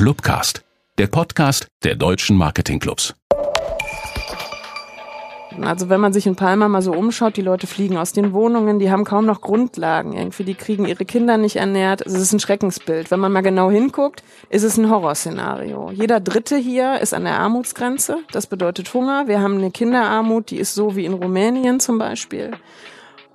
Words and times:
Clubcast, 0.00 0.64
der 0.96 1.08
Podcast 1.08 1.68
der 1.84 1.94
deutschen 1.94 2.34
Marketingclubs. 2.38 3.14
Also 5.60 5.90
wenn 5.90 6.00
man 6.00 6.14
sich 6.14 6.26
in 6.26 6.36
Palma 6.36 6.68
mal 6.68 6.80
so 6.80 6.92
umschaut, 6.92 7.36
die 7.36 7.42
Leute 7.42 7.66
fliegen 7.66 7.98
aus 7.98 8.14
den 8.14 8.32
Wohnungen, 8.32 8.78
die 8.78 8.90
haben 8.90 9.04
kaum 9.04 9.26
noch 9.26 9.42
Grundlagen 9.42 10.14
irgendwie, 10.14 10.44
die 10.44 10.54
kriegen 10.54 10.86
ihre 10.86 11.04
Kinder 11.04 11.36
nicht 11.36 11.56
ernährt. 11.56 12.00
Es 12.00 12.14
ist 12.14 12.32
ein 12.32 12.40
Schreckensbild. 12.40 13.10
Wenn 13.10 13.20
man 13.20 13.30
mal 13.30 13.42
genau 13.42 13.70
hinguckt, 13.70 14.22
ist 14.48 14.62
es 14.62 14.78
ein 14.78 14.88
Horrorszenario. 14.88 15.90
Jeder 15.90 16.18
Dritte 16.18 16.56
hier 16.56 16.98
ist 17.00 17.12
an 17.12 17.24
der 17.24 17.38
Armutsgrenze. 17.38 18.16
Das 18.32 18.46
bedeutet 18.46 18.94
Hunger. 18.94 19.28
Wir 19.28 19.42
haben 19.42 19.58
eine 19.58 19.70
Kinderarmut, 19.70 20.48
die 20.50 20.56
ist 20.56 20.74
so 20.74 20.96
wie 20.96 21.04
in 21.04 21.12
Rumänien 21.12 21.78
zum 21.78 21.98
Beispiel. 21.98 22.52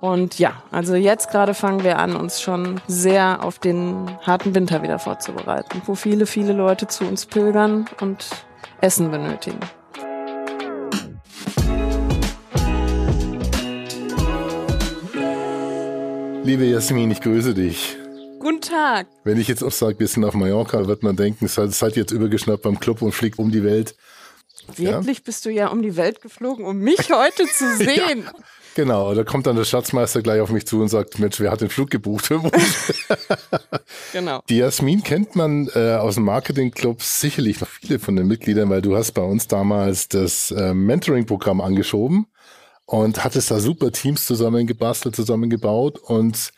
Und 0.00 0.38
ja, 0.38 0.62
also 0.70 0.94
jetzt 0.94 1.30
gerade 1.30 1.54
fangen 1.54 1.82
wir 1.82 1.98
an, 1.98 2.16
uns 2.16 2.42
schon 2.42 2.80
sehr 2.86 3.42
auf 3.42 3.58
den 3.58 4.18
harten 4.22 4.54
Winter 4.54 4.82
wieder 4.82 4.98
vorzubereiten, 4.98 5.80
wo 5.86 5.94
viele, 5.94 6.26
viele 6.26 6.52
Leute 6.52 6.86
zu 6.86 7.04
uns 7.04 7.24
pilgern 7.24 7.86
und 8.00 8.28
Essen 8.82 9.10
benötigen. 9.10 9.58
Liebe 16.44 16.64
Jasmin, 16.66 17.10
ich 17.10 17.20
grüße 17.22 17.54
dich. 17.54 17.96
Guten 18.38 18.60
Tag. 18.60 19.08
Wenn 19.24 19.40
ich 19.40 19.48
jetzt 19.48 19.64
auch 19.64 19.72
sage, 19.72 19.98
wir 19.98 20.06
sind 20.06 20.24
auf 20.24 20.34
Mallorca, 20.34 20.86
wird 20.86 21.02
man 21.02 21.16
denken, 21.16 21.46
es 21.46 21.54
seid 21.54 21.96
jetzt 21.96 22.12
übergeschnappt 22.12 22.62
beim 22.62 22.78
Club 22.78 23.00
und 23.00 23.12
fliegt 23.12 23.38
um 23.38 23.50
die 23.50 23.64
Welt. 23.64 23.96
Wirklich 24.76 25.18
ja? 25.18 25.22
bist 25.24 25.44
du 25.46 25.50
ja 25.50 25.68
um 25.68 25.80
die 25.82 25.96
Welt 25.96 26.20
geflogen, 26.20 26.66
um 26.66 26.78
mich 26.78 27.10
heute 27.10 27.46
zu 27.46 27.76
sehen. 27.78 28.24
ja, 28.24 28.32
genau, 28.76 29.14
da 29.14 29.24
kommt 29.24 29.46
dann 29.48 29.56
der 29.56 29.64
Schatzmeister 29.64 30.22
gleich 30.22 30.40
auf 30.40 30.50
mich 30.50 30.66
zu 30.66 30.80
und 30.80 30.88
sagt, 30.88 31.18
Mensch, 31.18 31.40
wer 31.40 31.50
hat 31.50 31.62
den 31.62 31.68
Flug 31.68 31.90
gebucht 31.90 32.30
genau. 34.12 34.42
Die 34.48 34.58
Jasmin 34.58 35.02
kennt 35.02 35.34
man 35.34 35.68
äh, 35.74 35.94
aus 35.94 36.14
dem 36.14 36.24
Marketingclub 36.24 37.02
sicherlich 37.02 37.60
noch 37.60 37.68
viele 37.68 37.98
von 37.98 38.14
den 38.14 38.28
Mitgliedern, 38.28 38.70
weil 38.70 38.82
du 38.82 38.96
hast 38.96 39.12
bei 39.12 39.22
uns 39.22 39.48
damals 39.48 40.08
das 40.08 40.50
äh, 40.52 40.74
Mentoring-Programm 40.74 41.60
angeschoben 41.60 42.26
und 42.84 43.24
hattest 43.24 43.50
da 43.50 43.58
super 43.58 43.90
Teams 43.90 44.26
zusammengebastelt, 44.26 45.16
zusammengebaut 45.16 45.98
und 45.98 46.52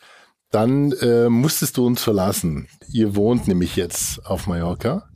dann 0.51 0.91
äh, 0.93 1.29
musstest 1.29 1.77
du 1.77 1.85
uns 1.85 2.03
verlassen. 2.03 2.67
Ihr 2.91 3.15
wohnt 3.15 3.47
nämlich 3.47 3.75
jetzt 3.75 4.25
auf 4.25 4.45
Mallorca 4.45 5.07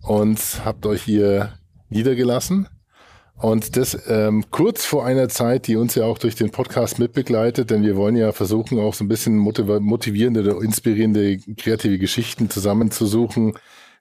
und 0.00 0.40
habt 0.64 0.86
euch 0.86 1.02
hier 1.02 1.58
niedergelassen. 1.90 2.68
Und 3.42 3.76
das 3.76 3.98
ähm, 4.08 4.44
kurz 4.52 4.84
vor 4.84 5.04
einer 5.04 5.28
Zeit, 5.28 5.66
die 5.66 5.74
uns 5.74 5.96
ja 5.96 6.04
auch 6.04 6.18
durch 6.18 6.36
den 6.36 6.50
Podcast 6.50 7.00
mitbegleitet, 7.00 7.70
denn 7.70 7.82
wir 7.82 7.96
wollen 7.96 8.14
ja 8.14 8.30
versuchen, 8.30 8.78
auch 8.78 8.94
so 8.94 9.02
ein 9.02 9.08
bisschen 9.08 9.36
motivierende 9.36 10.42
oder 10.42 10.62
inspirierende 10.62 11.38
kreative 11.56 11.98
Geschichten 11.98 12.50
zusammenzusuchen, 12.50 13.54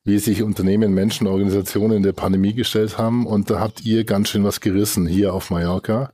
wie 0.03 0.19
sich 0.19 0.43
Unternehmen, 0.43 0.93
Menschen, 0.93 1.25
Organisationen 1.25 1.97
in 1.97 2.03
der 2.03 2.13
Pandemie 2.13 2.53
gestellt 2.53 2.99
haben. 2.99 3.25
Und 3.25 3.49
da 3.49 3.59
habt 3.59 3.83
ihr 3.83 4.03
ganz 4.03 4.29
schön 4.29 4.43
was 4.43 4.61
gerissen 4.61 5.07
hier 5.07 5.33
auf 5.33 5.49
Mallorca. 5.49 6.13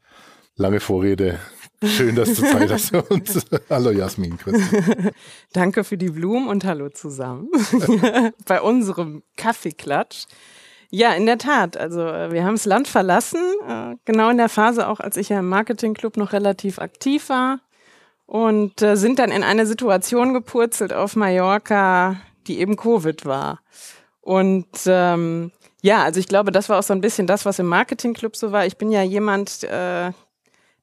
Lange 0.56 0.80
Vorrede. 0.80 1.38
Schön, 1.84 2.16
dass 2.16 2.34
du 2.34 2.44
Zeit 2.44 2.72
hast 2.72 2.92
für 2.92 3.02
uns. 3.02 3.46
hallo 3.70 3.92
Jasmin. 3.92 4.40
Danke 5.52 5.84
für 5.84 5.98
die 5.98 6.12
Blumen 6.12 6.48
und 6.48 6.64
hallo 6.64 6.88
zusammen 6.90 7.50
bei 8.46 8.62
unserem 8.62 9.22
Kaffeeklatsch. 9.36 10.28
Ja, 10.90 11.14
in 11.14 11.26
der 11.26 11.38
Tat. 11.38 11.78
Also 11.78 12.02
äh, 12.02 12.32
wir 12.32 12.46
haben 12.46 12.56
das 12.56 12.66
Land 12.66 12.88
verlassen, 12.88 13.42
äh, 13.68 13.96
genau 14.06 14.30
in 14.30 14.38
der 14.38 14.50
Phase 14.50 14.88
auch, 14.88 15.00
als 15.00 15.18
ich 15.18 15.30
ja 15.30 15.40
im 15.40 15.50
Marketingclub 15.50 16.18
noch 16.18 16.34
relativ 16.34 16.80
aktiv 16.80 17.30
war 17.30 17.60
und 18.26 18.82
äh, 18.82 18.96
sind 18.96 19.20
dann 19.20 19.32
in 19.32 19.44
eine 19.44 19.66
Situation 19.66 20.34
gepurzelt 20.34 20.94
auf 20.94 21.16
Mallorca, 21.16 22.18
die 22.48 22.60
eben 22.60 22.76
Covid 22.76 23.26
war. 23.26 23.60
Und 24.22 24.68
ähm, 24.86 25.52
ja, 25.82 26.04
also 26.04 26.20
ich 26.20 26.28
glaube, 26.28 26.52
das 26.52 26.70
war 26.70 26.80
auch 26.80 26.84
so 26.84 26.94
ein 26.94 27.02
bisschen 27.02 27.28
das, 27.28 27.46
was 27.46 27.60
im 27.60 27.68
Marketingclub 27.68 28.36
so 28.36 28.52
war. 28.52 28.66
Ich 28.66 28.78
bin 28.78 28.92
ja 28.92 29.02
jemand, 29.02 29.64
äh, 29.64 30.12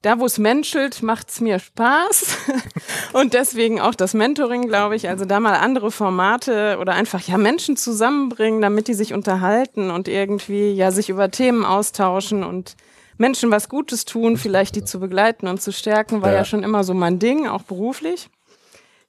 da 0.05 0.19
wo 0.19 0.25
es 0.25 0.37
menschelt, 0.37 1.01
macht 1.01 1.29
es 1.29 1.41
mir 1.41 1.57
Spaß. 1.57 2.37
und 3.13 3.33
deswegen 3.33 3.81
auch 3.81 3.95
das 3.95 4.13
Mentoring, 4.13 4.67
glaube 4.67 4.95
ich. 4.95 5.09
Also 5.09 5.25
da 5.25 5.39
mal 5.39 5.55
andere 5.55 5.89
Formate 5.89 6.77
oder 6.79 6.93
einfach 6.93 7.21
ja 7.21 7.39
Menschen 7.39 7.75
zusammenbringen, 7.75 8.61
damit 8.61 8.87
die 8.87 8.93
sich 8.93 9.15
unterhalten 9.15 9.89
und 9.89 10.07
irgendwie 10.07 10.71
ja 10.73 10.91
sich 10.91 11.09
über 11.09 11.31
Themen 11.31 11.65
austauschen 11.65 12.43
und 12.43 12.75
Menschen 13.17 13.49
was 13.49 13.67
Gutes 13.67 14.05
tun, 14.05 14.37
vielleicht 14.37 14.75
die 14.75 14.83
zu 14.83 14.99
begleiten 14.99 15.47
und 15.47 15.59
zu 15.59 15.71
stärken, 15.71 16.21
war 16.21 16.31
ja, 16.31 16.39
ja 16.39 16.45
schon 16.45 16.61
immer 16.61 16.83
so 16.83 16.93
mein 16.93 17.17
Ding, 17.17 17.47
auch 17.47 17.63
beruflich. 17.63 18.29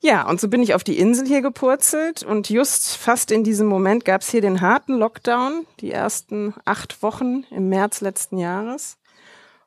Ja, 0.00 0.26
und 0.26 0.40
so 0.40 0.48
bin 0.48 0.62
ich 0.62 0.72
auf 0.72 0.84
die 0.84 0.98
Insel 0.98 1.26
hier 1.26 1.42
gepurzelt 1.42 2.22
und 2.22 2.48
just 2.48 2.96
fast 2.96 3.30
in 3.30 3.44
diesem 3.44 3.66
Moment 3.66 4.06
gab 4.06 4.22
es 4.22 4.30
hier 4.30 4.40
den 4.40 4.62
harten 4.62 4.94
Lockdown, 4.94 5.66
die 5.80 5.90
ersten 5.90 6.54
acht 6.64 7.02
Wochen 7.02 7.44
im 7.50 7.68
März 7.68 8.00
letzten 8.00 8.38
Jahres. 8.38 8.96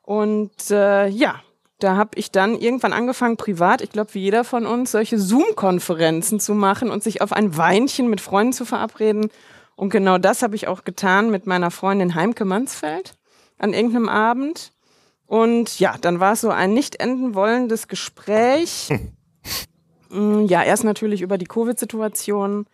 Und 0.02 0.70
äh, 0.70 1.08
ja, 1.08 1.40
da 1.78 1.96
habe 1.96 2.10
ich 2.16 2.30
dann 2.30 2.58
irgendwann 2.58 2.92
angefangen, 2.92 3.36
privat, 3.36 3.80
ich 3.80 3.90
glaube 3.90 4.14
wie 4.14 4.20
jeder 4.20 4.44
von 4.44 4.66
uns, 4.66 4.92
solche 4.92 5.18
Zoom-Konferenzen 5.18 6.40
zu 6.40 6.54
machen 6.54 6.90
und 6.90 7.02
sich 7.02 7.22
auf 7.22 7.32
ein 7.32 7.56
Weinchen 7.56 8.08
mit 8.08 8.20
Freunden 8.20 8.52
zu 8.52 8.64
verabreden. 8.64 9.30
Und 9.76 9.90
genau 9.90 10.18
das 10.18 10.42
habe 10.42 10.56
ich 10.56 10.68
auch 10.68 10.84
getan 10.84 11.30
mit 11.30 11.46
meiner 11.46 11.70
Freundin 11.70 12.14
Heimke 12.14 12.44
Mansfeld 12.44 13.14
an 13.58 13.72
irgendeinem 13.72 14.08
Abend. 14.08 14.72
Und 15.26 15.78
ja, 15.78 15.96
dann 16.00 16.20
war 16.20 16.32
es 16.32 16.40
so 16.40 16.50
ein 16.50 16.74
nicht 16.74 16.96
enden 17.00 17.34
wollendes 17.34 17.88
Gespräch. 17.88 18.88
Mm, 20.12 20.46
ja, 20.46 20.64
erst 20.64 20.82
natürlich 20.82 21.22
über 21.22 21.38
die 21.38 21.46
Covid-Situation, 21.46 22.66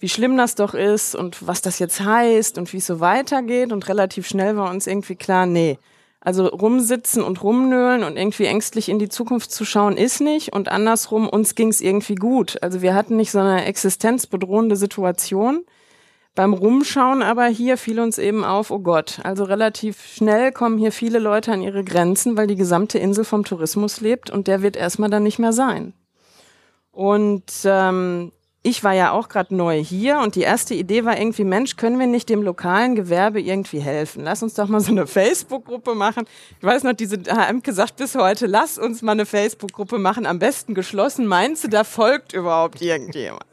wie 0.00 0.08
schlimm 0.08 0.36
das 0.36 0.56
doch 0.56 0.74
ist 0.74 1.14
und 1.14 1.46
was 1.46 1.62
das 1.62 1.78
jetzt 1.78 2.00
heißt 2.00 2.58
und 2.58 2.72
wie 2.72 2.78
es 2.78 2.86
so 2.86 2.98
weitergeht. 2.98 3.70
Und 3.70 3.88
relativ 3.88 4.26
schnell 4.26 4.56
war 4.56 4.68
uns 4.68 4.88
irgendwie 4.88 5.14
klar, 5.14 5.46
nee, 5.46 5.78
also 6.26 6.48
rumsitzen 6.48 7.22
und 7.22 7.40
rumnölen 7.44 8.02
und 8.02 8.16
irgendwie 8.16 8.46
ängstlich 8.46 8.88
in 8.88 8.98
die 8.98 9.08
Zukunft 9.08 9.52
zu 9.52 9.64
schauen 9.64 9.96
ist 9.96 10.20
nicht. 10.20 10.52
Und 10.52 10.68
andersrum, 10.68 11.28
uns 11.28 11.54
ging 11.54 11.68
es 11.68 11.80
irgendwie 11.80 12.16
gut. 12.16 12.60
Also 12.64 12.82
wir 12.82 12.96
hatten 12.96 13.14
nicht 13.14 13.30
so 13.30 13.38
eine 13.38 13.64
existenzbedrohende 13.64 14.74
Situation. 14.74 15.64
Beim 16.34 16.52
Rumschauen 16.52 17.22
aber 17.22 17.46
hier 17.46 17.76
fiel 17.76 18.00
uns 18.00 18.18
eben 18.18 18.44
auf, 18.44 18.72
oh 18.72 18.80
Gott, 18.80 19.20
also 19.22 19.44
relativ 19.44 20.04
schnell 20.04 20.50
kommen 20.50 20.78
hier 20.78 20.90
viele 20.90 21.20
Leute 21.20 21.52
an 21.52 21.62
ihre 21.62 21.84
Grenzen, 21.84 22.36
weil 22.36 22.48
die 22.48 22.56
gesamte 22.56 22.98
Insel 22.98 23.24
vom 23.24 23.44
Tourismus 23.44 24.00
lebt 24.00 24.28
und 24.28 24.48
der 24.48 24.62
wird 24.62 24.74
erstmal 24.74 25.10
dann 25.10 25.22
nicht 25.22 25.38
mehr 25.38 25.52
sein. 25.52 25.94
Und 26.90 27.52
ähm, 27.64 28.32
ich 28.66 28.82
war 28.82 28.94
ja 28.94 29.12
auch 29.12 29.28
gerade 29.28 29.54
neu 29.54 29.80
hier 29.80 30.18
und 30.18 30.34
die 30.34 30.40
erste 30.40 30.74
Idee 30.74 31.04
war 31.04 31.16
irgendwie, 31.16 31.44
Mensch, 31.44 31.76
können 31.76 32.00
wir 32.00 32.08
nicht 32.08 32.28
dem 32.28 32.42
lokalen 32.42 32.96
Gewerbe 32.96 33.40
irgendwie 33.40 33.78
helfen? 33.78 34.24
Lass 34.24 34.42
uns 34.42 34.54
doch 34.54 34.66
mal 34.66 34.80
so 34.80 34.90
eine 34.90 35.06
Facebook-Gruppe 35.06 35.94
machen. 35.94 36.24
Ich 36.58 36.64
weiß 36.66 36.82
noch, 36.82 36.92
diese 36.92 37.16
HM 37.16 37.62
gesagt 37.62 37.94
bis 37.94 38.16
heute, 38.16 38.46
lass 38.46 38.76
uns 38.76 39.02
mal 39.02 39.12
eine 39.12 39.24
Facebook-Gruppe 39.24 39.98
machen, 39.98 40.26
am 40.26 40.40
besten 40.40 40.74
geschlossen. 40.74 41.28
Meinst 41.28 41.62
du, 41.62 41.68
da 41.68 41.84
folgt 41.84 42.32
überhaupt 42.32 42.82
irgendjemand? 42.82 43.44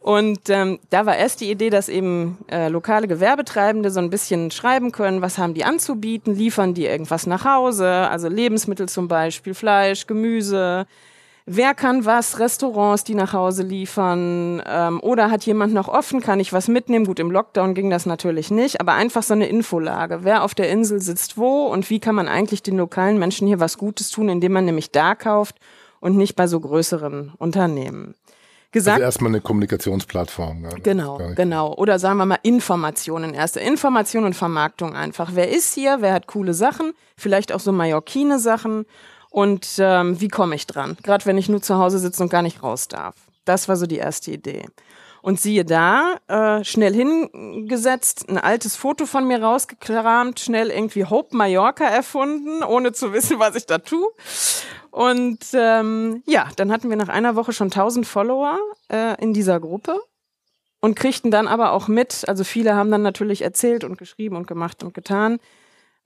Und 0.00 0.50
ähm, 0.50 0.80
da 0.90 1.06
war 1.06 1.16
erst 1.16 1.40
die 1.40 1.50
Idee, 1.50 1.70
dass 1.70 1.88
eben 1.88 2.36
äh, 2.50 2.68
lokale 2.68 3.08
Gewerbetreibende 3.08 3.90
so 3.90 4.00
ein 4.00 4.10
bisschen 4.10 4.50
schreiben 4.50 4.92
können, 4.92 5.22
was 5.22 5.38
haben 5.38 5.54
die 5.54 5.64
anzubieten, 5.64 6.34
liefern 6.34 6.74
die 6.74 6.84
irgendwas 6.84 7.26
nach 7.26 7.46
Hause, 7.46 7.88
also 7.88 8.28
Lebensmittel 8.28 8.86
zum 8.86 9.08
Beispiel, 9.08 9.54
Fleisch, 9.54 10.06
Gemüse, 10.06 10.86
wer 11.46 11.74
kann 11.74 12.04
was, 12.04 12.38
Restaurants, 12.38 13.04
die 13.04 13.14
nach 13.14 13.32
Hause 13.32 13.62
liefern 13.62 14.62
ähm, 14.66 15.00
oder 15.00 15.30
hat 15.30 15.46
jemand 15.46 15.72
noch 15.72 15.88
offen, 15.88 16.20
kann 16.20 16.40
ich 16.40 16.52
was 16.52 16.68
mitnehmen? 16.68 17.06
Gut, 17.06 17.18
im 17.18 17.30
Lockdown 17.30 17.74
ging 17.74 17.88
das 17.88 18.04
natürlich 18.04 18.50
nicht, 18.50 18.80
aber 18.80 18.92
einfach 18.94 19.22
so 19.22 19.34
eine 19.34 19.48
Infolage. 19.48 20.20
Wer 20.22 20.42
auf 20.42 20.54
der 20.54 20.68
Insel 20.68 21.00
sitzt 21.00 21.38
wo 21.38 21.66
und 21.66 21.88
wie 21.88 22.00
kann 22.00 22.14
man 22.14 22.28
eigentlich 22.28 22.62
den 22.62 22.76
lokalen 22.76 23.18
Menschen 23.18 23.46
hier 23.46 23.60
was 23.60 23.78
Gutes 23.78 24.10
tun, 24.10 24.28
indem 24.28 24.52
man 24.52 24.64
nämlich 24.64 24.90
da 24.90 25.14
kauft 25.14 25.56
und 26.00 26.16
nicht 26.16 26.36
bei 26.36 26.46
so 26.46 26.60
größeren 26.60 27.32
Unternehmen. 27.38 28.14
Gesagt, 28.72 28.96
also 28.96 29.04
erstmal 29.04 29.30
eine 29.30 29.40
Kommunikationsplattform. 29.40 30.64
Ja, 30.64 30.70
genau, 30.82 31.18
genau. 31.34 31.72
Oder 31.74 31.98
sagen 31.98 32.18
wir 32.18 32.26
mal 32.26 32.38
Informationen. 32.42 33.32
Erste 33.32 33.60
Information 33.60 34.24
und 34.24 34.34
Vermarktung 34.34 34.94
einfach. 34.94 35.30
Wer 35.32 35.50
ist 35.50 35.72
hier? 35.72 35.98
Wer 36.00 36.12
hat 36.12 36.26
coole 36.26 36.52
Sachen? 36.52 36.92
Vielleicht 37.16 37.52
auch 37.52 37.60
so 37.60 37.72
Mallorquine-Sachen 37.72 38.84
und 39.30 39.66
ähm, 39.78 40.20
wie 40.20 40.28
komme 40.28 40.54
ich 40.54 40.66
dran? 40.66 40.96
Gerade 41.02 41.26
wenn 41.26 41.38
ich 41.38 41.48
nur 41.48 41.62
zu 41.62 41.76
Hause 41.78 41.98
sitze 41.98 42.22
und 42.22 42.28
gar 42.28 42.42
nicht 42.42 42.62
raus 42.62 42.88
darf. 42.88 43.14
Das 43.44 43.68
war 43.68 43.76
so 43.76 43.86
die 43.86 43.98
erste 43.98 44.30
Idee. 44.30 44.66
Und 45.22 45.40
siehe 45.40 45.64
da, 45.64 46.18
äh, 46.28 46.62
schnell 46.62 46.94
hingesetzt, 46.94 48.28
ein 48.28 48.38
altes 48.38 48.76
Foto 48.76 49.06
von 49.06 49.26
mir 49.26 49.42
rausgekramt, 49.42 50.38
schnell 50.38 50.70
irgendwie 50.70 51.04
Hope 51.04 51.36
Mallorca 51.36 51.84
erfunden, 51.84 52.62
ohne 52.62 52.92
zu 52.92 53.12
wissen, 53.12 53.40
was 53.40 53.56
ich 53.56 53.66
da 53.66 53.78
tue. 53.78 54.06
Und 54.90 55.40
ähm, 55.52 56.22
ja, 56.26 56.48
dann 56.56 56.70
hatten 56.70 56.88
wir 56.90 56.96
nach 56.96 57.08
einer 57.08 57.34
Woche 57.34 57.52
schon 57.52 57.66
1000 57.66 58.06
Follower 58.06 58.58
äh, 58.88 59.20
in 59.20 59.34
dieser 59.34 59.58
Gruppe 59.58 60.00
und 60.80 60.94
kriegten 60.94 61.30
dann 61.30 61.48
aber 61.48 61.72
auch 61.72 61.88
mit, 61.88 62.28
also 62.28 62.44
viele 62.44 62.74
haben 62.74 62.90
dann 62.90 63.02
natürlich 63.02 63.42
erzählt 63.42 63.82
und 63.82 63.98
geschrieben 63.98 64.36
und 64.36 64.46
gemacht 64.46 64.84
und 64.84 64.94
getan, 64.94 65.40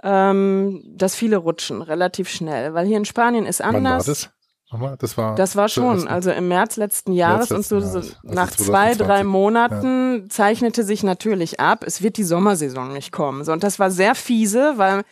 ähm, 0.03 0.83
dass 0.87 1.15
viele 1.15 1.37
rutschen 1.37 1.83
relativ 1.83 2.29
schnell, 2.29 2.75
weil 2.75 2.87
hier 2.87 2.97
in 2.97 3.05
Spanien 3.05 3.47
ist 3.47 3.61
anders. 3.61 3.83
Wann 3.83 3.85
war 3.85 3.99
das? 3.99 4.31
nochmal? 4.73 4.97
Das 4.99 5.17
war, 5.17 5.35
das 5.35 5.57
war 5.57 5.69
schon, 5.69 6.09
also 6.09 6.31
im 6.31 6.49
März 6.49 6.77
letzten 6.77 7.13
Jahres 7.13 7.51
März 7.51 7.59
letzten 7.59 7.75
und 7.75 7.81
so, 7.81 7.87
Jahres. 7.89 8.17
Also 8.23 8.35
nach 8.35 8.51
zwei, 8.51 8.95
drei 8.95 9.25
Monaten 9.25 10.23
ja. 10.23 10.29
zeichnete 10.29 10.85
sich 10.85 11.03
natürlich 11.03 11.61
ab, 11.61 11.85
es 11.87 12.03
wird 12.03 12.17
die 12.17 12.25
Sommersaison 12.25 12.93
nicht 12.93 13.13
kommen. 13.13 13.45
So, 13.45 13.53
und 13.53 13.63
das 13.63 13.79
war 13.79 13.91
sehr 13.91 14.15
fiese, 14.15 14.75
weil 14.77 15.03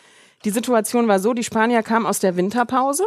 die 0.44 0.50
Situation 0.50 1.08
war 1.08 1.18
so, 1.18 1.34
die 1.34 1.44
Spanier 1.44 1.82
kamen 1.82 2.06
aus 2.06 2.20
der 2.20 2.36
Winterpause. 2.36 3.04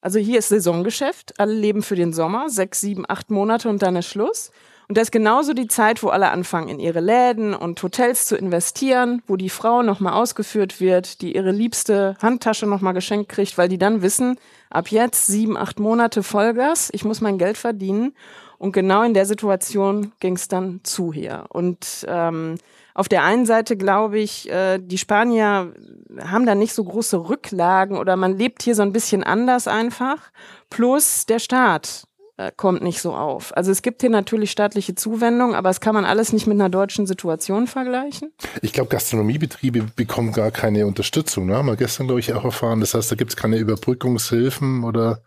Also 0.00 0.20
hier 0.20 0.38
ist 0.38 0.48
Saisongeschäft, 0.48 1.38
alle 1.40 1.54
leben 1.54 1.82
für 1.82 1.96
den 1.96 2.12
Sommer, 2.12 2.48
sechs, 2.48 2.80
sieben, 2.80 3.04
acht 3.08 3.30
Monate 3.30 3.68
und 3.68 3.82
dann 3.82 3.96
ist 3.96 4.06
Schluss. 4.06 4.52
Und 4.88 4.96
das 4.96 5.08
ist 5.08 5.12
genauso 5.12 5.52
die 5.52 5.68
Zeit, 5.68 6.02
wo 6.02 6.08
alle 6.08 6.30
anfangen, 6.30 6.68
in 6.68 6.80
ihre 6.80 7.00
Läden 7.00 7.52
und 7.52 7.82
Hotels 7.82 8.24
zu 8.24 8.36
investieren, 8.36 9.22
wo 9.26 9.36
die 9.36 9.50
Frau 9.50 9.82
nochmal 9.82 10.14
ausgeführt 10.14 10.80
wird, 10.80 11.20
die 11.20 11.36
ihre 11.36 11.52
liebste 11.52 12.16
Handtasche 12.22 12.66
nochmal 12.66 12.94
geschenkt 12.94 13.28
kriegt, 13.28 13.58
weil 13.58 13.68
die 13.68 13.76
dann 13.76 14.00
wissen, 14.00 14.38
ab 14.70 14.88
jetzt 14.88 15.26
sieben, 15.26 15.58
acht 15.58 15.78
Monate 15.78 16.22
Vollgas, 16.22 16.88
ich 16.94 17.04
muss 17.04 17.20
mein 17.20 17.36
Geld 17.36 17.58
verdienen. 17.58 18.14
Und 18.56 18.72
genau 18.72 19.02
in 19.02 19.14
der 19.14 19.26
Situation 19.26 20.12
ging 20.20 20.34
es 20.34 20.48
dann 20.48 20.80
zu 20.82 21.12
hier. 21.12 21.44
Und 21.50 22.06
ähm, 22.08 22.56
auf 22.94 23.08
der 23.08 23.22
einen 23.24 23.44
Seite 23.44 23.76
glaube 23.76 24.18
ich, 24.18 24.50
äh, 24.50 24.78
die 24.78 24.98
Spanier 24.98 25.72
haben 26.20 26.46
da 26.46 26.54
nicht 26.54 26.72
so 26.72 26.82
große 26.82 27.28
Rücklagen 27.28 27.98
oder 27.98 28.16
man 28.16 28.38
lebt 28.38 28.62
hier 28.62 28.74
so 28.74 28.82
ein 28.82 28.92
bisschen 28.92 29.22
anders 29.22 29.68
einfach. 29.68 30.32
Plus 30.70 31.26
der 31.26 31.38
Staat 31.38 32.07
kommt 32.56 32.82
nicht 32.82 33.02
so 33.02 33.14
auf. 33.14 33.56
Also 33.56 33.70
es 33.72 33.82
gibt 33.82 34.00
hier 34.00 34.10
natürlich 34.10 34.50
staatliche 34.50 34.94
Zuwendung, 34.94 35.54
aber 35.54 35.70
es 35.70 35.80
kann 35.80 35.94
man 35.94 36.04
alles 36.04 36.32
nicht 36.32 36.46
mit 36.46 36.54
einer 36.54 36.68
deutschen 36.68 37.06
Situation 37.06 37.66
vergleichen. 37.66 38.32
Ich 38.62 38.72
glaube, 38.72 38.90
Gastronomiebetriebe 38.90 39.86
bekommen 39.96 40.32
gar 40.32 40.50
keine 40.50 40.86
Unterstützung. 40.86 41.46
Ne? 41.46 41.56
Haben 41.56 41.66
wir 41.66 41.76
gestern, 41.76 42.06
glaube 42.06 42.20
ich, 42.20 42.32
auch 42.34 42.44
erfahren. 42.44 42.80
Das 42.80 42.94
heißt, 42.94 43.10
da 43.10 43.16
gibt 43.16 43.30
es 43.30 43.36
keine 43.36 43.58
Überbrückungshilfen 43.58 44.84
oder 44.84 45.20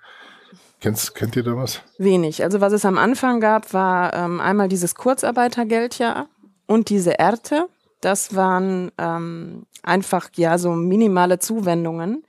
Kennst, 0.82 1.14
kennt 1.14 1.36
ihr 1.36 1.44
da 1.44 1.56
was? 1.56 1.82
Wenig. 2.00 2.44
Also 2.44 2.60
was 2.60 2.74
es 2.74 2.86
am 2.86 2.98
Anfang 2.98 3.40
gab, 3.40 3.72
war 3.72 4.16
ähm, 4.16 4.40
einmal 4.42 4.68
dieses 4.68 4.96
Kurzarbeitergeld 4.96 6.00
ja 6.00 6.26
und 6.66 6.90
diese 6.90 7.20
Erte. 7.20 7.68
Das 8.02 8.36
waren 8.36 8.92
ähm, 8.98 9.68
einfach 9.84 10.30
ja 10.36 10.58
so 10.58 10.72
minimale 10.72 11.38
Zuwendungen. 11.38 12.24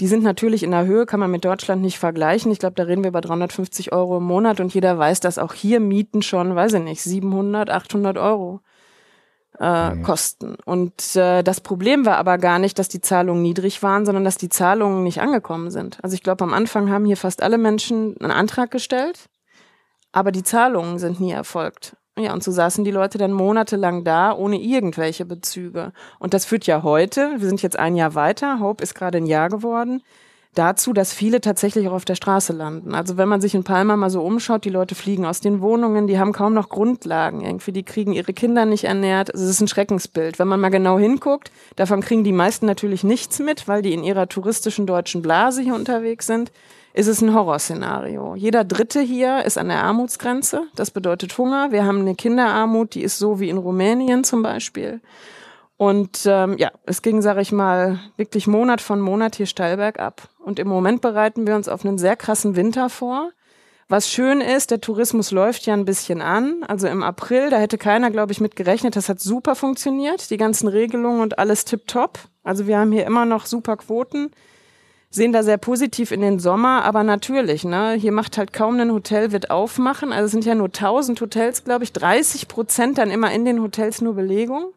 Die 0.00 0.06
sind 0.06 0.22
natürlich 0.22 0.62
in 0.62 0.70
der 0.70 0.86
Höhe, 0.86 1.06
kann 1.06 1.18
man 1.18 1.30
mit 1.30 1.44
Deutschland 1.44 1.82
nicht 1.82 1.98
vergleichen. 1.98 2.52
Ich 2.52 2.60
glaube, 2.60 2.74
da 2.76 2.84
reden 2.84 3.02
wir 3.02 3.08
über 3.08 3.20
350 3.20 3.92
Euro 3.92 4.18
im 4.18 4.24
Monat 4.24 4.60
und 4.60 4.72
jeder 4.72 4.96
weiß, 4.96 5.20
dass 5.20 5.38
auch 5.38 5.54
hier 5.54 5.80
Mieten 5.80 6.22
schon, 6.22 6.54
weiß 6.54 6.74
ich 6.74 6.82
nicht, 6.82 7.02
700, 7.02 7.68
800 7.68 8.16
Euro 8.16 8.60
äh, 9.58 9.90
mhm. 9.90 10.02
kosten. 10.02 10.56
Und 10.64 11.16
äh, 11.16 11.42
das 11.42 11.60
Problem 11.60 12.06
war 12.06 12.16
aber 12.16 12.38
gar 12.38 12.58
nicht, 12.58 12.78
dass 12.78 12.88
die 12.88 13.00
Zahlungen 13.00 13.42
niedrig 13.42 13.82
waren, 13.82 14.06
sondern 14.06 14.24
dass 14.24 14.36
die 14.36 14.48
Zahlungen 14.48 15.02
nicht 15.02 15.20
angekommen 15.20 15.70
sind. 15.70 15.98
Also 16.02 16.14
ich 16.14 16.22
glaube, 16.22 16.44
am 16.44 16.54
Anfang 16.54 16.90
haben 16.90 17.04
hier 17.04 17.16
fast 17.16 17.42
alle 17.42 17.58
Menschen 17.58 18.16
einen 18.20 18.30
Antrag 18.30 18.70
gestellt, 18.70 19.28
aber 20.12 20.32
die 20.32 20.44
Zahlungen 20.44 20.98
sind 20.98 21.20
nie 21.20 21.32
erfolgt. 21.32 21.96
Ja, 22.18 22.32
und 22.32 22.42
so 22.42 22.50
saßen 22.50 22.84
die 22.84 22.90
Leute 22.90 23.16
dann 23.16 23.32
monatelang 23.32 24.02
da, 24.02 24.32
ohne 24.32 24.60
irgendwelche 24.60 25.24
Bezüge. 25.24 25.92
Und 26.18 26.34
das 26.34 26.44
führt 26.44 26.66
ja 26.66 26.82
heute, 26.82 27.36
wir 27.38 27.48
sind 27.48 27.62
jetzt 27.62 27.78
ein 27.78 27.94
Jahr 27.94 28.14
weiter, 28.14 28.58
Hope 28.60 28.82
ist 28.82 28.94
gerade 28.94 29.18
ein 29.18 29.26
Jahr 29.26 29.48
geworden, 29.48 30.02
dazu, 30.54 30.92
dass 30.92 31.12
viele 31.12 31.40
tatsächlich 31.40 31.86
auch 31.86 31.92
auf 31.92 32.04
der 32.04 32.16
Straße 32.16 32.52
landen. 32.52 32.94
Also 32.94 33.16
wenn 33.16 33.28
man 33.28 33.40
sich 33.40 33.54
in 33.54 33.62
Palma 33.62 33.96
mal 33.96 34.10
so 34.10 34.22
umschaut, 34.22 34.64
die 34.64 34.70
Leute 34.70 34.96
fliegen 34.96 35.26
aus 35.26 35.40
den 35.40 35.60
Wohnungen, 35.60 36.08
die 36.08 36.18
haben 36.18 36.32
kaum 36.32 36.54
noch 36.54 36.68
Grundlagen 36.68 37.42
irgendwie, 37.42 37.70
die 37.70 37.84
kriegen 37.84 38.12
ihre 38.12 38.32
Kinder 38.32 38.64
nicht 38.64 38.84
ernährt. 38.84 39.32
Also 39.32 39.44
es 39.44 39.50
ist 39.50 39.60
ein 39.60 39.68
Schreckensbild. 39.68 40.40
Wenn 40.40 40.48
man 40.48 40.60
mal 40.60 40.70
genau 40.70 40.98
hinguckt, 40.98 41.52
davon 41.76 42.00
kriegen 42.00 42.24
die 42.24 42.32
meisten 42.32 42.66
natürlich 42.66 43.04
nichts 43.04 43.38
mit, 43.38 43.68
weil 43.68 43.82
die 43.82 43.92
in 43.92 44.02
ihrer 44.02 44.28
touristischen 44.28 44.86
deutschen 44.86 45.22
Blase 45.22 45.62
hier 45.62 45.74
unterwegs 45.74 46.26
sind 46.26 46.50
ist 46.98 47.06
es 47.06 47.22
ein 47.22 47.32
Horrorszenario. 47.32 48.34
Jeder 48.34 48.64
Dritte 48.64 49.00
hier 49.00 49.44
ist 49.44 49.56
an 49.56 49.68
der 49.68 49.84
Armutsgrenze. 49.84 50.64
Das 50.74 50.90
bedeutet 50.90 51.38
Hunger. 51.38 51.70
Wir 51.70 51.84
haben 51.84 52.00
eine 52.00 52.16
Kinderarmut, 52.16 52.96
die 52.96 53.02
ist 53.02 53.18
so 53.18 53.38
wie 53.38 53.50
in 53.50 53.56
Rumänien 53.56 54.24
zum 54.24 54.42
Beispiel. 54.42 55.00
Und 55.76 56.22
ähm, 56.26 56.56
ja, 56.58 56.72
es 56.86 57.00
ging, 57.02 57.22
sage 57.22 57.40
ich 57.40 57.52
mal, 57.52 58.00
wirklich 58.16 58.48
Monat 58.48 58.80
von 58.80 59.00
Monat 59.00 59.36
hier 59.36 59.46
steil 59.46 59.76
bergab. 59.76 60.28
Und 60.40 60.58
im 60.58 60.66
Moment 60.66 61.00
bereiten 61.00 61.46
wir 61.46 61.54
uns 61.54 61.68
auf 61.68 61.84
einen 61.84 61.98
sehr 61.98 62.16
krassen 62.16 62.56
Winter 62.56 62.90
vor. 62.90 63.30
Was 63.88 64.10
schön 64.10 64.40
ist, 64.40 64.72
der 64.72 64.80
Tourismus 64.80 65.30
läuft 65.30 65.66
ja 65.66 65.74
ein 65.74 65.84
bisschen 65.84 66.20
an. 66.20 66.64
Also 66.66 66.88
im 66.88 67.04
April, 67.04 67.48
da 67.50 67.58
hätte 67.58 67.78
keiner, 67.78 68.10
glaube 68.10 68.32
ich, 68.32 68.40
mit 68.40 68.56
gerechnet. 68.56 68.96
Das 68.96 69.08
hat 69.08 69.20
super 69.20 69.54
funktioniert. 69.54 70.30
Die 70.30 70.36
ganzen 70.36 70.66
Regelungen 70.66 71.20
und 71.20 71.38
alles 71.38 71.64
tipptopp. 71.64 72.18
Also 72.42 72.66
wir 72.66 72.76
haben 72.76 72.90
hier 72.90 73.06
immer 73.06 73.24
noch 73.24 73.46
super 73.46 73.76
Quoten 73.76 74.32
sehen 75.10 75.32
da 75.32 75.42
sehr 75.42 75.58
positiv 75.58 76.10
in 76.10 76.20
den 76.20 76.38
Sommer, 76.38 76.84
aber 76.84 77.02
natürlich, 77.02 77.64
ne, 77.64 77.92
hier 77.92 78.12
macht 78.12 78.36
halt 78.36 78.52
kaum 78.52 78.78
ein 78.78 78.92
Hotel, 78.92 79.32
wird 79.32 79.50
aufmachen. 79.50 80.12
Also 80.12 80.26
es 80.26 80.32
sind 80.32 80.44
ja 80.44 80.54
nur 80.54 80.66
1000 80.66 81.20
Hotels, 81.20 81.64
glaube 81.64 81.84
ich, 81.84 81.92
30 81.92 82.48
Prozent 82.48 82.98
dann 82.98 83.10
immer 83.10 83.32
in 83.32 83.44
den 83.44 83.62
Hotels 83.62 84.00
nur 84.00 84.14
Belegung. 84.14 84.72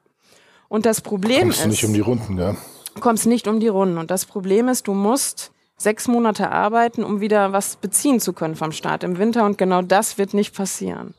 Und 0.69 0.86
das 0.86 1.01
Problem 1.01 1.42
kommst 1.42 1.60
ist. 1.60 1.63
Kommst 1.63 1.81
nicht 1.81 1.86
um 1.86 1.94
die 1.94 2.00
Runden, 2.00 2.38
ja? 2.38 2.56
Kommst 3.00 3.25
nicht 3.25 3.48
um 3.48 3.60
die 3.60 3.68
Runden. 3.68 3.98
Und 3.98 4.10
das 4.10 4.25
Problem 4.25 4.69
ist, 4.69 4.88
du 4.88 4.94
musst 4.94 5.51
sechs 5.75 6.07
Monate 6.07 6.50
arbeiten, 6.50 7.04
um 7.04 7.19
wieder 7.19 7.51
was 7.51 7.75
beziehen 7.75 8.19
zu 8.19 8.31
können 8.31 8.56
vom 8.56 8.72
Staat 8.72 9.04
im 9.04 9.18
Winter. 9.18 9.45
Und 9.45 9.57
genau 9.57 9.81
das 9.81 10.18
wird 10.18 10.34
nicht 10.34 10.56
passieren. 10.56 11.13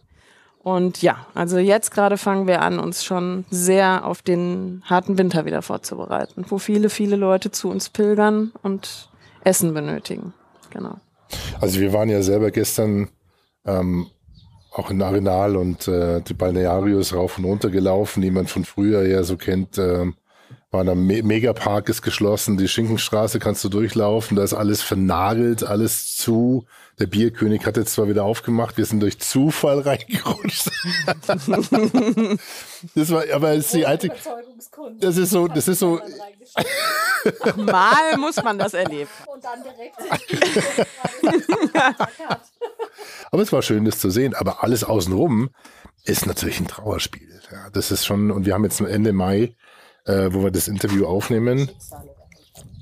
Und 0.63 1.03
ja, 1.03 1.27
also 1.35 1.59
jetzt 1.59 1.91
gerade 1.91 2.17
fangen 2.17 2.47
wir 2.47 2.63
an, 2.63 2.79
uns 2.79 3.05
schon 3.05 3.45
sehr 3.51 4.07
auf 4.07 4.23
den 4.23 4.83
harten 4.85 5.19
Winter 5.19 5.45
wieder 5.45 5.61
vorzubereiten, 5.61 6.45
wo 6.49 6.59
viele, 6.59 6.89
viele 6.89 7.17
Leute 7.17 7.51
zu 7.51 7.69
uns 7.69 7.91
pilgern 7.91 8.53
und 8.63 9.09
Essen 9.43 9.75
benötigen. 9.75 10.35
Genau. 10.71 10.97
Also 11.61 11.81
wir 11.81 11.93
waren 11.93 12.09
ja 12.09 12.23
selber 12.23 12.53
gestern 12.53 13.09
ähm, 13.67 14.07
auch 14.71 14.91
in 14.91 15.03
Arenal 15.03 15.57
und 15.57 15.89
äh, 15.89 16.21
die 16.21 16.35
Balnearios 16.35 17.15
rauf 17.15 17.39
und 17.39 17.45
runter 17.45 17.71
gelaufen, 17.71 18.23
die 18.23 18.31
man 18.31 18.47
von 18.47 18.65
früher 18.65 19.07
ja 19.07 19.25
so 19.25 19.37
kennt. 19.37 19.79
Äh, 19.79 20.13
war 20.71 20.85
da 20.85 20.95
Me 20.95 21.23
Megapark 21.23 21.89
ist 21.89 22.03
geschlossen, 22.03 22.57
die 22.57 22.69
Schinkenstraße 22.69 23.39
kannst 23.39 23.63
du 23.65 23.69
durchlaufen, 23.69 24.37
da 24.37 24.45
ist 24.45 24.55
alles 24.55 24.83
vernagelt, 24.83 25.65
alles 25.65 26.17
zu. 26.17 26.67
Der 26.99 27.07
Bierkönig 27.07 27.65
hat 27.65 27.77
jetzt 27.77 27.95
zwar 27.95 28.09
wieder 28.09 28.25
aufgemacht, 28.25 28.77
wir 28.77 28.85
sind 28.85 29.01
durch 29.01 29.19
Zufall 29.19 29.81
reingerutscht. 29.87 30.71
das 32.95 33.11
war, 33.11 33.25
aber 33.33 33.53
es 33.53 33.67
ist 33.67 33.75
die 33.75 33.87
alte. 33.87 34.11
Das 35.01 35.17
ist 35.17 35.31
so, 35.31 35.49
das 35.49 35.69
ist 35.69 35.79
so. 35.79 36.01
Mal 37.57 38.17
muss 38.19 38.43
man 38.43 38.59
das 38.59 38.75
erleben. 38.75 39.11
Und 39.27 39.45
dann 39.45 39.63
direkt. 39.63 39.97
aber 43.31 43.43
es 43.43 43.53
war 43.53 43.63
schön, 43.63 43.85
das 43.85 43.99
zu 43.99 44.11
sehen. 44.11 44.35
Aber 44.35 44.63
alles 44.63 44.85
außenrum 44.85 45.51
ist 46.05 46.27
natürlich 46.27 46.61
ein 46.61 46.69
Trauerspiel. 46.69 47.41
Ja, 47.51 47.71
das 47.71 47.91
ist 47.91 48.05
schon, 48.07 48.31
und 48.31 48.47
wir 48.47 48.55
haben 48.55 48.65
jetzt 48.65 48.81
Ende 48.81 49.13
Mai, 49.13 49.55
äh, 50.05 50.33
wo 50.33 50.43
wir 50.43 50.51
das 50.51 50.69
Interview 50.69 51.07
aufnehmen. 51.07 51.71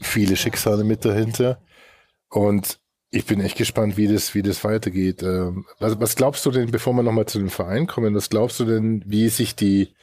Viele 0.01 0.37
Schicksale 0.37 0.85
mit 0.85 1.05
dahinter. 1.05 1.61
Und 2.29 2.79
ich 3.11 3.27
bin 3.27 3.41
echt 3.41 3.57
gespannt, 3.57 3.97
wie 3.97 4.07
das, 4.07 4.35
wie 4.35 4.43
das 4.43 4.63
weitergeht. 4.65 5.23
Ähm, 5.23 5.67
was, 5.79 5.99
was 6.01 6.17
glaubst 6.17 6.47
du 6.47 6.51
denn, 6.51 6.71
bevor 6.71 6.95
wir 6.95 7.03
nochmal 7.03 7.27
zu 7.27 7.39
dem 7.39 7.51
Verein 7.51 7.87
kommen, 7.87 8.15
was 8.15 8.31
glaubst 8.31 8.61
du 8.61 8.65
denn, 8.65 9.03
wie 9.07 9.29
sich 9.29 9.57
die, 9.57 9.95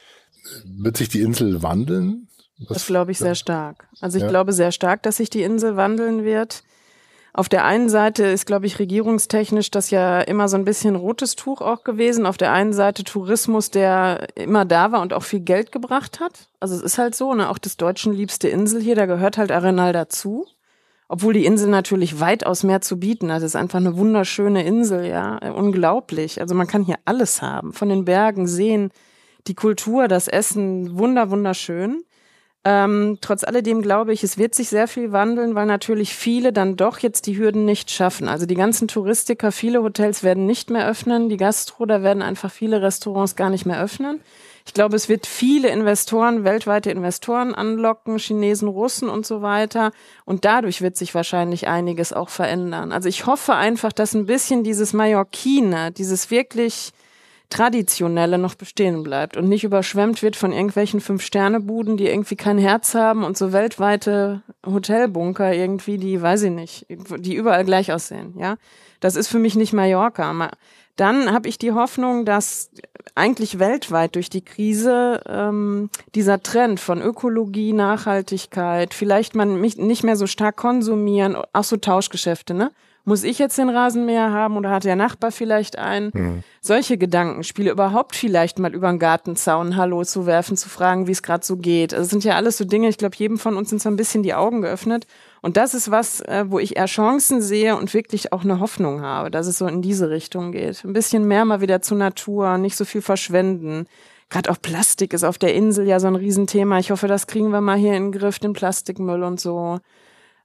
wird 0.66 0.98
sich 0.98 1.10
die 1.10 1.22
Insel 1.22 1.64
wandeln? 1.64 2.28
Was, 2.60 2.80
das 2.80 2.88
glaube 2.88 3.12
ich 3.12 3.20
sehr 3.20 3.36
stark. 3.36 3.88
Also 4.02 4.18
ich 4.18 4.24
ja. 4.24 4.30
glaube 4.30 4.52
sehr 4.52 4.72
stark, 4.72 5.04
dass 5.04 5.18
sich 5.18 5.30
die 5.30 5.44
Insel 5.44 5.78
wandeln 5.78 6.24
wird. 6.24 6.64
Auf 7.34 7.50
der 7.50 7.66
einen 7.66 7.90
Seite 7.90 8.26
ist, 8.26 8.46
glaube 8.46 8.66
ich, 8.66 8.80
regierungstechnisch 8.80 9.70
das 9.70 9.92
ja 9.92 10.22
immer 10.22 10.48
so 10.48 10.58
ein 10.58 10.66
bisschen 10.66 10.96
rotes 10.96 11.36
Tuch 11.36 11.62
auch 11.62 11.84
gewesen. 11.84 12.26
Auf 12.26 12.38
der 12.38 12.52
einen 12.52 12.74
Seite 12.74 13.04
Tourismus, 13.04 13.70
der 13.70 14.28
immer 14.36 14.66
da 14.66 14.92
war 14.92 15.02
und 15.02 15.14
auch 15.14 15.24
viel 15.24 15.42
Geld 15.42 15.72
gebracht 15.72 16.20
hat. 16.20 16.50
Also 16.60 16.76
es 16.76 16.82
ist 16.82 16.98
halt 16.98 17.16
so, 17.16 17.34
ne, 17.36 17.50
auch 17.50 17.60
das 17.60 17.78
Deutschen 17.78 18.12
liebste 18.14 18.48
Insel 18.48 18.82
hier, 18.82 18.96
da 18.96 19.06
gehört 19.06 19.38
halt 19.38 19.52
Arenal 19.52 19.94
dazu. 19.94 20.48
Obwohl 21.10 21.34
die 21.34 21.46
Insel 21.46 21.70
natürlich 21.70 22.20
weitaus 22.20 22.64
mehr 22.64 22.82
zu 22.82 23.00
bieten 23.00 23.32
hat. 23.32 23.38
Es 23.38 23.52
ist 23.52 23.56
einfach 23.56 23.80
eine 23.80 23.96
wunderschöne 23.98 24.66
Insel, 24.66 25.06
ja. 25.06 25.38
Unglaublich. 25.54 26.42
Also 26.42 26.54
man 26.54 26.68
kann 26.68 26.84
hier 26.84 26.98
alles 27.06 27.42
haben. 27.42 27.72
Von 27.72 27.88
den 27.88 28.04
Bergen, 28.04 28.46
Seen, 28.46 28.92
die 29.48 29.56
Kultur, 29.56 30.10
das 30.10 30.28
Essen, 30.28 30.98
wunder, 30.98 31.30
wunderschön. 31.30 32.04
Ähm, 32.70 33.20
trotz 33.22 33.46
alledem 33.46 33.82
glaube 33.82 34.12
ich, 34.12 34.26
es 34.26 34.38
wird 34.38 34.54
sich 34.54 34.68
sehr 34.68 34.90
viel 34.90 35.14
wandeln, 35.14 35.56
weil 35.56 35.66
natürlich 35.66 36.14
viele 36.14 36.52
dann 36.52 36.76
doch 36.76 37.00
jetzt 37.00 37.26
die 37.26 37.38
Hürden 37.38 37.64
nicht 37.64 37.90
schaffen. 37.92 38.28
Also 38.28 38.46
die 38.46 38.56
ganzen 38.56 38.90
Touristiker, 38.90 39.54
viele 39.54 39.84
Hotels 39.84 40.22
werden 40.22 40.46
nicht 40.46 40.70
mehr 40.70 40.86
öffnen, 40.86 41.30
die 41.30 41.38
Gastro, 41.38 41.86
da 41.86 42.04
werden 42.04 42.22
einfach 42.22 42.52
viele 42.52 42.82
Restaurants 42.82 43.38
gar 43.38 43.50
nicht 43.50 43.66
mehr 43.66 43.82
öffnen. 43.82 44.20
Ich 44.66 44.74
glaube, 44.74 44.98
es 44.98 45.08
wird 45.08 45.28
viele 45.28 45.70
Investoren, 45.70 46.44
weltweite 46.44 46.92
Investoren 46.92 47.56
anlocken, 47.56 48.18
Chinesen, 48.18 48.68
Russen 48.68 49.08
und 49.08 49.26
so 49.26 49.42
weiter. 49.42 49.94
Und 50.26 50.44
dadurch 50.44 50.82
wird 50.82 50.98
sich 50.98 51.16
wahrscheinlich 51.16 51.70
einiges 51.70 52.12
auch 52.12 52.28
verändern. 52.28 52.92
Also 52.92 53.08
ich 53.08 53.26
hoffe 53.26 53.56
einfach, 53.56 53.94
dass 53.94 54.14
ein 54.14 54.26
bisschen 54.26 54.66
dieses 54.66 54.92
Mallorquine, 54.92 55.94
dieses 55.94 56.32
wirklich 56.32 56.92
traditionelle 57.50 58.38
noch 58.38 58.56
bestehen 58.56 59.04
bleibt 59.04 59.38
und 59.38 59.48
nicht 59.48 59.64
überschwemmt 59.64 60.22
wird 60.22 60.36
von 60.36 60.52
irgendwelchen 60.52 61.00
Fünf-Sterne-Buden, 61.00 61.96
die 61.96 62.08
irgendwie 62.08 62.36
kein 62.36 62.58
Herz 62.58 62.94
haben 62.94 63.24
und 63.24 63.38
so 63.38 63.54
weltweite 63.54 64.42
Hotelbunker 64.66 65.54
irgendwie, 65.54 65.98
die, 65.98 66.22
weiß 66.22 66.44
ich 66.44 66.52
nicht, 66.52 66.86
die 66.90 67.36
überall 67.36 67.64
gleich 67.64 67.92
aussehen, 67.94 68.34
ja. 68.38 68.58
Das 69.00 69.16
ist 69.16 69.28
für 69.28 69.40
mich 69.40 69.56
nicht 69.56 69.74
Mallorca. 69.74 70.50
Dann 70.96 71.32
habe 71.32 71.48
ich 71.48 71.60
die 71.60 71.74
Hoffnung, 71.74 72.26
dass 72.26 72.72
eigentlich 73.14 73.60
weltweit 73.60 74.16
durch 74.16 74.30
die 74.30 74.44
Krise 74.44 75.22
ähm, 75.28 75.92
dieser 76.16 76.42
Trend 76.42 76.80
von 76.80 77.02
Ökologie, 77.02 77.74
Nachhaltigkeit, 77.74 78.96
vielleicht 78.96 79.36
man 79.36 79.62
nicht 79.62 80.04
mehr 80.04 80.16
so 80.16 80.26
stark 80.26 80.58
konsumieren, 80.58 81.38
auch 81.54 81.64
so 81.64 81.78
Tauschgeschäfte, 81.78 82.56
ne? 82.56 82.72
Muss 83.08 83.24
ich 83.24 83.40
jetzt 83.40 83.58
den 83.58 83.70
Rasenmäher 83.70 84.34
haben 84.34 84.58
oder 84.58 84.70
hat 84.70 84.84
der 84.84 84.98
Nachbar 84.98 85.32
vielleicht 85.32 85.78
einen? 85.78 86.12
Mhm. 86.14 86.44
Solche 86.60 86.98
Gedankenspiele 86.98 87.72
überhaupt 87.72 88.18
vielleicht 88.18 88.60
mal 88.60 88.76
über 88.76 88.90
den 88.90 89.00
Gartenzaun 89.00 89.78
Hallo 89.78 90.04
zu 90.04 90.26
werfen, 90.26 90.58
zu 90.58 90.68
fragen, 90.68 91.08
wie 91.08 91.14
es 91.14 91.24
gerade 91.24 91.46
so 91.46 91.56
geht. 91.56 91.94
Also 91.94 92.10
sind 92.10 92.26
ja 92.26 92.36
alles 92.36 92.58
so 92.58 92.66
Dinge, 92.66 92.90
ich 92.90 92.98
glaube, 92.98 93.16
jedem 93.16 93.38
von 93.38 93.56
uns 93.56 93.70
sind 93.70 93.82
so 93.82 93.88
ein 93.88 93.96
bisschen 93.96 94.24
die 94.24 94.34
Augen 94.34 94.62
geöffnet. 94.62 95.08
Und 95.42 95.56
das 95.56 95.74
ist 95.74 95.90
was, 95.90 96.20
äh, 96.20 96.44
wo 96.50 96.60
ich 96.60 96.76
eher 96.76 96.88
Chancen 96.88 97.42
sehe 97.42 97.78
und 97.78 97.94
wirklich 97.94 98.34
auch 98.34 98.44
eine 98.44 98.60
Hoffnung 98.60 99.00
habe, 99.00 99.32
dass 99.32 99.48
es 99.48 99.58
so 99.58 99.68
in 99.68 99.82
diese 99.82 100.10
Richtung 100.10 100.52
geht. 100.52 100.84
Ein 100.84 100.92
bisschen 100.92 101.26
mehr 101.30 101.46
mal 101.46 101.62
wieder 101.62 101.82
zur 101.82 101.98
Natur, 101.98 102.58
nicht 102.58 102.76
so 102.76 102.84
viel 102.84 103.02
verschwenden. 103.02 103.86
Gerade 104.30 104.52
auch 104.52 104.62
Plastik 104.62 105.14
ist 105.14 105.24
auf 105.24 105.38
der 105.38 105.54
Insel 105.54 105.88
ja 105.88 106.02
so 106.02 106.08
ein 106.08 106.16
Riesenthema. 106.18 106.78
Ich 106.80 106.92
hoffe, 106.92 107.08
das 107.08 107.26
kriegen 107.26 107.52
wir 107.52 107.62
mal 107.62 107.78
hier 107.78 107.94
in 107.94 108.12
den 108.12 108.20
Griff, 108.20 108.40
den 108.40 108.52
Plastikmüll 108.52 109.24
und 109.24 109.40
so. 109.40 109.80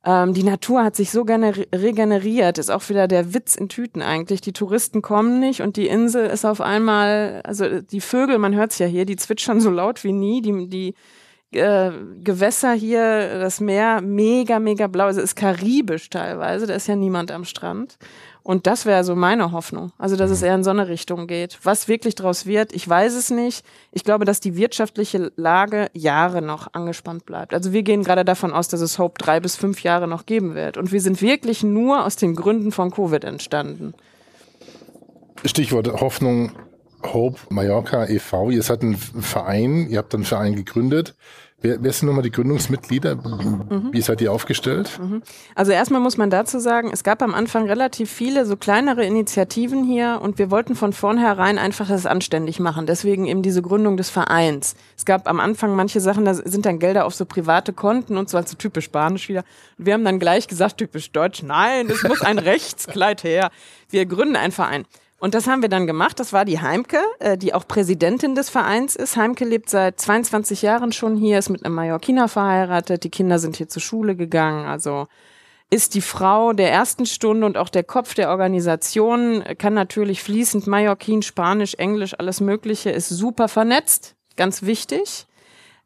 Ähm, 0.05 0.35
die 0.35 0.43
Natur 0.43 0.83
hat 0.83 0.97
sich 0.97 1.11
so 1.11 1.23
regeneriert, 1.23 2.59
ist 2.59 2.71
auch 2.71 2.89
wieder 2.89 3.07
der 3.07 3.35
Witz 3.35 3.55
in 3.55 3.69
Tüten 3.69 4.03
eigentlich. 4.03 4.41
Die 4.41 4.53
Touristen 4.53 5.01
kommen 5.01 5.39
nicht 5.39 5.61
und 5.61 5.77
die 5.77 5.87
Insel 5.87 6.27
ist 6.27 6.45
auf 6.45 6.61
einmal, 6.61 7.41
also 7.45 7.81
die 7.81 8.01
Vögel, 8.01 8.39
man 8.39 8.55
hört's 8.55 8.79
ja 8.79 8.87
hier, 8.87 9.05
die 9.05 9.17
zwitschern 9.17 9.61
so 9.61 9.71
laut 9.71 10.03
wie 10.03 10.13
nie, 10.13 10.43
die, 10.43 10.69
die 10.69 10.95
äh, 11.57 11.93
Gewässer 12.23 12.73
hier, 12.73 13.39
das 13.39 13.61
Meer 13.61 14.01
mega, 14.01 14.59
mega 14.59 14.89
blau, 14.89 15.05
also 15.05 15.21
ist 15.21 15.37
karibisch 15.37 16.11
teilweise, 16.11 16.67
da 16.67 16.75
ist 16.75 16.89
ja 16.89 16.97
niemand 16.97 17.31
am 17.31 17.45
Strand. 17.45 17.97
Und 18.43 18.67
das 18.67 18.87
wäre 18.87 19.05
so 19.05 19.15
meine 19.15 19.53
Hoffnung. 19.53 19.93
Also, 19.99 20.17
dass 20.17 20.31
es 20.31 20.41
mhm. 20.41 20.47
eher 20.47 20.55
in 20.57 20.65
so 20.65 20.71
eine 20.71 20.89
Richtung 20.89 21.27
geht. 21.27 21.59
Was 21.63 21.87
wirklich 21.87 22.15
draus 22.15 22.47
wird, 22.47 22.73
ich 22.73 22.89
weiß 22.89 23.15
es 23.15 23.31
nicht. 23.31 23.65
Ich 23.93 24.05
glaube, 24.05 24.25
dass 24.25 24.41
die 24.41 24.57
wirtschaftliche 24.57 25.33
Lage 25.37 25.89
Jahre 25.93 26.43
noch 26.43 26.75
angespannt 26.75 27.25
bleibt. 27.25 27.55
Also 27.55 27.73
wir 27.73 27.83
gehen 27.83 28.03
gerade 28.03 28.25
davon 28.25 28.53
aus, 28.53 28.69
dass 28.69 28.81
es 28.81 28.99
Hope 28.99 29.23
drei 29.23 29.39
bis 29.41 29.57
fünf 29.57 29.83
Jahre 29.83 30.09
noch 30.09 30.27
geben 30.27 30.55
wird. 30.55 30.77
Und 30.77 30.93
wir 30.93 31.01
sind 31.01 31.23
wirklich 31.23 31.63
nur 31.63 32.05
aus 32.05 32.17
den 32.17 32.35
Gründen 32.35 32.73
von 32.73 32.91
Covid 32.91 33.25
entstanden. 33.25 33.95
Stichwort 35.45 35.89
Hoffnung, 36.01 36.53
Hope 37.05 37.39
Mallorca 37.49 38.07
e.V. 38.07 38.51
Ihr 38.51 38.63
seid 38.63 38.83
ein 38.83 38.97
Verein, 38.97 39.89
ihr 39.89 39.99
habt 39.99 40.15
einen 40.15 40.25
Verein 40.25 40.55
gegründet. 40.55 41.15
Wer, 41.63 41.83
wer 41.83 41.93
sind 41.93 42.09
nochmal 42.09 42.25
die 42.25 42.33
Gründungsmitglieder? 42.33 43.15
Mhm. 43.15 43.91
Wie 43.93 44.01
seid 44.01 44.21
ihr 44.21 44.33
aufgestellt? 44.33 44.99
Mhm. 45.01 45.23
Also 45.55 45.71
erstmal 45.71 46.01
muss 46.01 46.17
man 46.17 46.29
dazu 46.29 46.59
sagen, 46.59 46.91
es 46.93 47.05
gab 47.05 47.23
am 47.23 47.35
Anfang 47.35 47.67
relativ 47.67 48.11
viele 48.11 48.45
so 48.47 48.57
kleinere 48.57 49.05
Initiativen 49.05 49.85
hier 49.85 50.19
und 50.21 50.39
wir 50.39 50.51
wollten 50.51 50.75
von 50.75 50.93
vornherein 50.93 51.59
einfach 51.59 51.89
das 51.89 52.05
anständig 52.05 52.59
machen. 52.59 52.87
Deswegen 52.87 53.27
eben 53.27 53.43
diese 53.43 53.63
Gründung 53.63 53.97
des 53.97 54.11
Vereins. 54.11 54.75
Es 54.97 55.05
gab 55.05 55.29
am 55.29 55.39
Anfang 55.39 55.77
manche 55.77 56.01
Sachen, 56.01 56.25
da 56.25 56.35
sind 56.35 56.67
dann 56.67 56.81
Gelder 56.81 57.07
auf 57.07 57.15
so 57.15 57.25
private 57.25 57.73
Konten 57.73 58.17
und 58.17 58.29
so, 58.29 58.37
also 58.37 58.57
typisch 58.57 58.87
Spanisch 58.87 59.29
wieder. 59.29 59.45
Und 59.79 59.87
wir 59.87 59.95
haben 59.95 60.05
dann 60.05 60.19
gleich 60.19 60.49
gesagt, 60.49 60.79
typisch 60.79 61.13
Deutsch, 61.13 61.45
nein, 61.45 61.89
es 61.89 62.03
muss 62.03 62.23
ein 62.23 62.39
Rechtskleid 62.41 63.23
her. 63.23 63.51
Wir 63.89 64.07
gründen 64.07 64.35
einen 64.35 64.53
Verein. 64.53 64.85
Und 65.23 65.35
das 65.35 65.47
haben 65.47 65.63
wir 65.63 65.69
dann 65.69 65.87
gemacht. 65.87 66.19
Das 66.19 66.33
war 66.33 66.45
die 66.45 66.59
Heimke, 66.59 66.99
äh, 67.21 67.39
die 67.39 67.55
auch 67.55 67.69
Präsidentin 67.69 68.35
des 68.35 68.51
Vereins 68.51 68.97
ist. 68.97 69.17
Heimke 69.17 69.45
lebt 69.45 69.71
seit 69.71 70.01
22 70.01 70.63
Jahren 70.63 70.91
schon 70.91 71.15
hier, 71.15 71.39
ist 71.39 71.49
mit 71.49 71.65
einem 71.65 71.77
Mallorquiner 71.77 72.27
verheiratet. 72.27 73.05
Die 73.05 73.09
Kinder 73.09 73.39
sind 73.39 73.55
hier 73.55 73.69
zur 73.69 73.81
Schule 73.81 74.17
gegangen. 74.17 74.67
Also 74.67 75.07
ist 75.71 75.95
die 75.95 76.01
Frau 76.01 76.53
der 76.55 76.73
ersten 76.73 77.07
Stunde 77.07 77.47
und 77.47 77.57
auch 77.57 77.69
der 77.69 77.85
Kopf 77.85 78.15
der 78.15 78.31
Organisation, 78.31 79.45
kann 79.59 79.75
natürlich 79.75 80.25
fließend 80.25 80.67
Mallorquin, 80.67 81.23
Spanisch, 81.23 81.75
Englisch, 81.75 82.19
alles 82.19 82.41
Mögliche, 82.41 82.91
ist 82.91 83.09
super 83.09 83.47
vernetzt. 83.47 84.17
Ganz 84.35 84.63
wichtig 84.63 85.29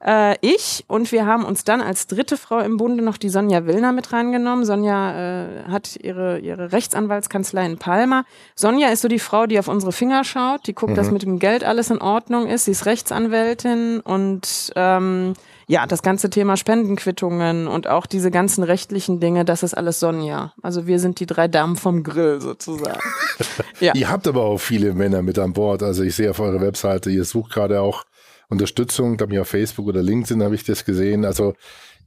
äh, 0.05 0.37
ich 0.41 0.85
und 0.89 1.11
wir 1.11 1.27
haben 1.27 1.45
uns 1.45 1.65
dann 1.65 1.81
als 1.81 2.07
dritte 2.07 2.37
Frau 2.37 2.59
im 2.59 2.77
Bunde 2.77 3.03
noch 3.03 3.17
die 3.17 3.29
Sonja 3.29 3.67
Willner 3.67 3.93
mit 3.93 4.13
reingenommen. 4.13 4.65
Sonja 4.65 5.45
äh, 5.45 5.65
hat 5.65 5.97
ihre, 5.97 6.39
ihre 6.39 6.73
Rechtsanwaltskanzlei 6.73 7.65
in 7.65 7.79
Palma. 7.79 8.25
Sonja 8.55 8.89
ist 8.89 9.03
so 9.03 9.09
die 9.09 9.19
Frau, 9.19 9.47
die 9.47 9.59
auf 9.59 9.69
unsere 9.69 9.93
Finger 9.93 10.25
schaut, 10.25 10.67
die 10.67 10.75
guckt, 10.75 10.93
mhm. 10.93 10.97
dass 10.97 11.11
mit 11.11 11.23
dem 11.23 11.39
Geld 11.39 11.65
alles 11.65 11.91
in 11.91 12.01
Ordnung 12.01 12.47
ist. 12.47 12.67
Sie 12.67 12.73
ist 12.73 12.85
Rechtsanwältin 12.85 14.01
und 14.01 14.73
ähm, 14.77 15.35
ja, 15.69 15.87
das 15.87 16.03
ganze 16.03 16.31
Thema 16.31 16.57
Spendenquittungen 16.57 17.67
und 17.67 17.89
auch 17.89 18.07
diese 18.07 18.31
ganzen 18.31 18.63
rechtlichen 18.63 19.19
Dinge, 19.19 19.45
das 19.45 19.65
ist 19.65 19.75
alles 19.75 19.99
Sonja. 19.99 20.53
Also 20.63 20.87
wir 20.87 21.01
sind 21.01 21.19
die 21.19 21.27
drei 21.27 21.49
Damen 21.49 21.75
vom 21.77 22.05
Grill 22.05 22.41
sozusagen. 22.41 23.01
ja. 23.81 23.93
Ihr 23.95 24.09
habt 24.09 24.29
aber 24.29 24.43
auch 24.43 24.59
viele 24.59 24.95
Männer 24.95 25.23
mit 25.23 25.39
an 25.39 25.55
Bord. 25.55 25.83
Also 25.83 26.05
ich 26.05 26.15
sehe 26.15 26.31
auf 26.31 26.39
eurer 26.39 26.61
Webseite, 26.61 27.11
ihr 27.11 27.25
sucht 27.25 27.53
gerade 27.53 27.81
auch 27.81 28.05
Unterstützung, 28.49 29.17
glaube 29.17 29.35
ich 29.35 29.41
auf 29.41 29.49
Facebook 29.49 29.87
oder 29.87 30.03
LinkedIn 30.03 30.43
habe 30.43 30.55
ich 30.55 30.65
das 30.65 30.85
gesehen. 30.85 31.25
Also 31.25 31.55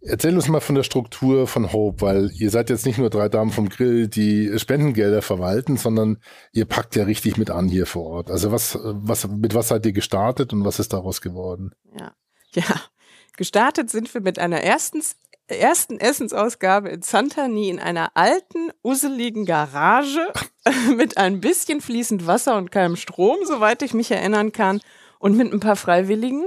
erzähl 0.01 0.36
uns 0.36 0.48
mal 0.48 0.62
von 0.62 0.75
der 0.75 0.84
Struktur 0.84 1.48
von 1.48 1.74
Hope, 1.74 2.01
weil 2.01 2.31
ihr 2.34 2.50
seid 2.50 2.69
jetzt 2.69 2.86
nicht 2.86 2.98
nur 2.98 3.10
drei 3.10 3.29
Damen 3.29 3.51
vom 3.51 3.69
Grill, 3.69 4.08
die 4.08 4.58
Spendengelder 4.58 5.22
verwalten, 5.22 5.77
sondern 5.77 6.17
ihr 6.53 6.65
packt 6.65 6.96
ja 6.96 7.03
richtig 7.03 7.38
mit 7.38 7.50
an 7.50 7.67
hier 7.67 7.86
vor 7.86 8.05
Ort. 8.05 8.31
Also 8.31 8.51
was, 8.51 8.77
was, 8.81 9.27
mit 9.27 9.53
was 9.53 9.69
seid 9.69 9.86
ihr 9.86 9.93
gestartet 9.93 10.53
und 10.53 10.63
was 10.63 10.79
ist 10.79 10.93
daraus 10.93 11.22
geworden? 11.22 11.74
Ja, 11.98 12.13
ja. 12.53 12.81
Gestartet 13.38 13.89
sind 13.89 14.13
wir 14.13 14.22
mit 14.22 14.38
einer 14.38 14.62
ersten, 14.62 15.01
ersten 15.48 15.98
Essensausgabe 15.98 16.89
in 16.89 17.01
Santani 17.01 17.69
in 17.69 17.79
einer 17.79 18.12
alten, 18.15 18.72
usseligen 18.84 19.46
Garage 19.46 20.34
mit 20.98 21.17
ein 21.17 21.39
bisschen 21.39 21.81
fließend 21.81 22.27
Wasser 22.27 22.58
und 22.58 22.72
keinem 22.72 22.96
Strom, 22.96 23.38
soweit 23.46 23.81
ich 23.81 23.93
mich 23.93 24.12
erinnern 24.12 24.51
kann 24.51 24.81
und 25.19 25.38
mit 25.38 25.53
ein 25.53 25.59
paar 25.59 25.75
Freiwilligen. 25.75 26.45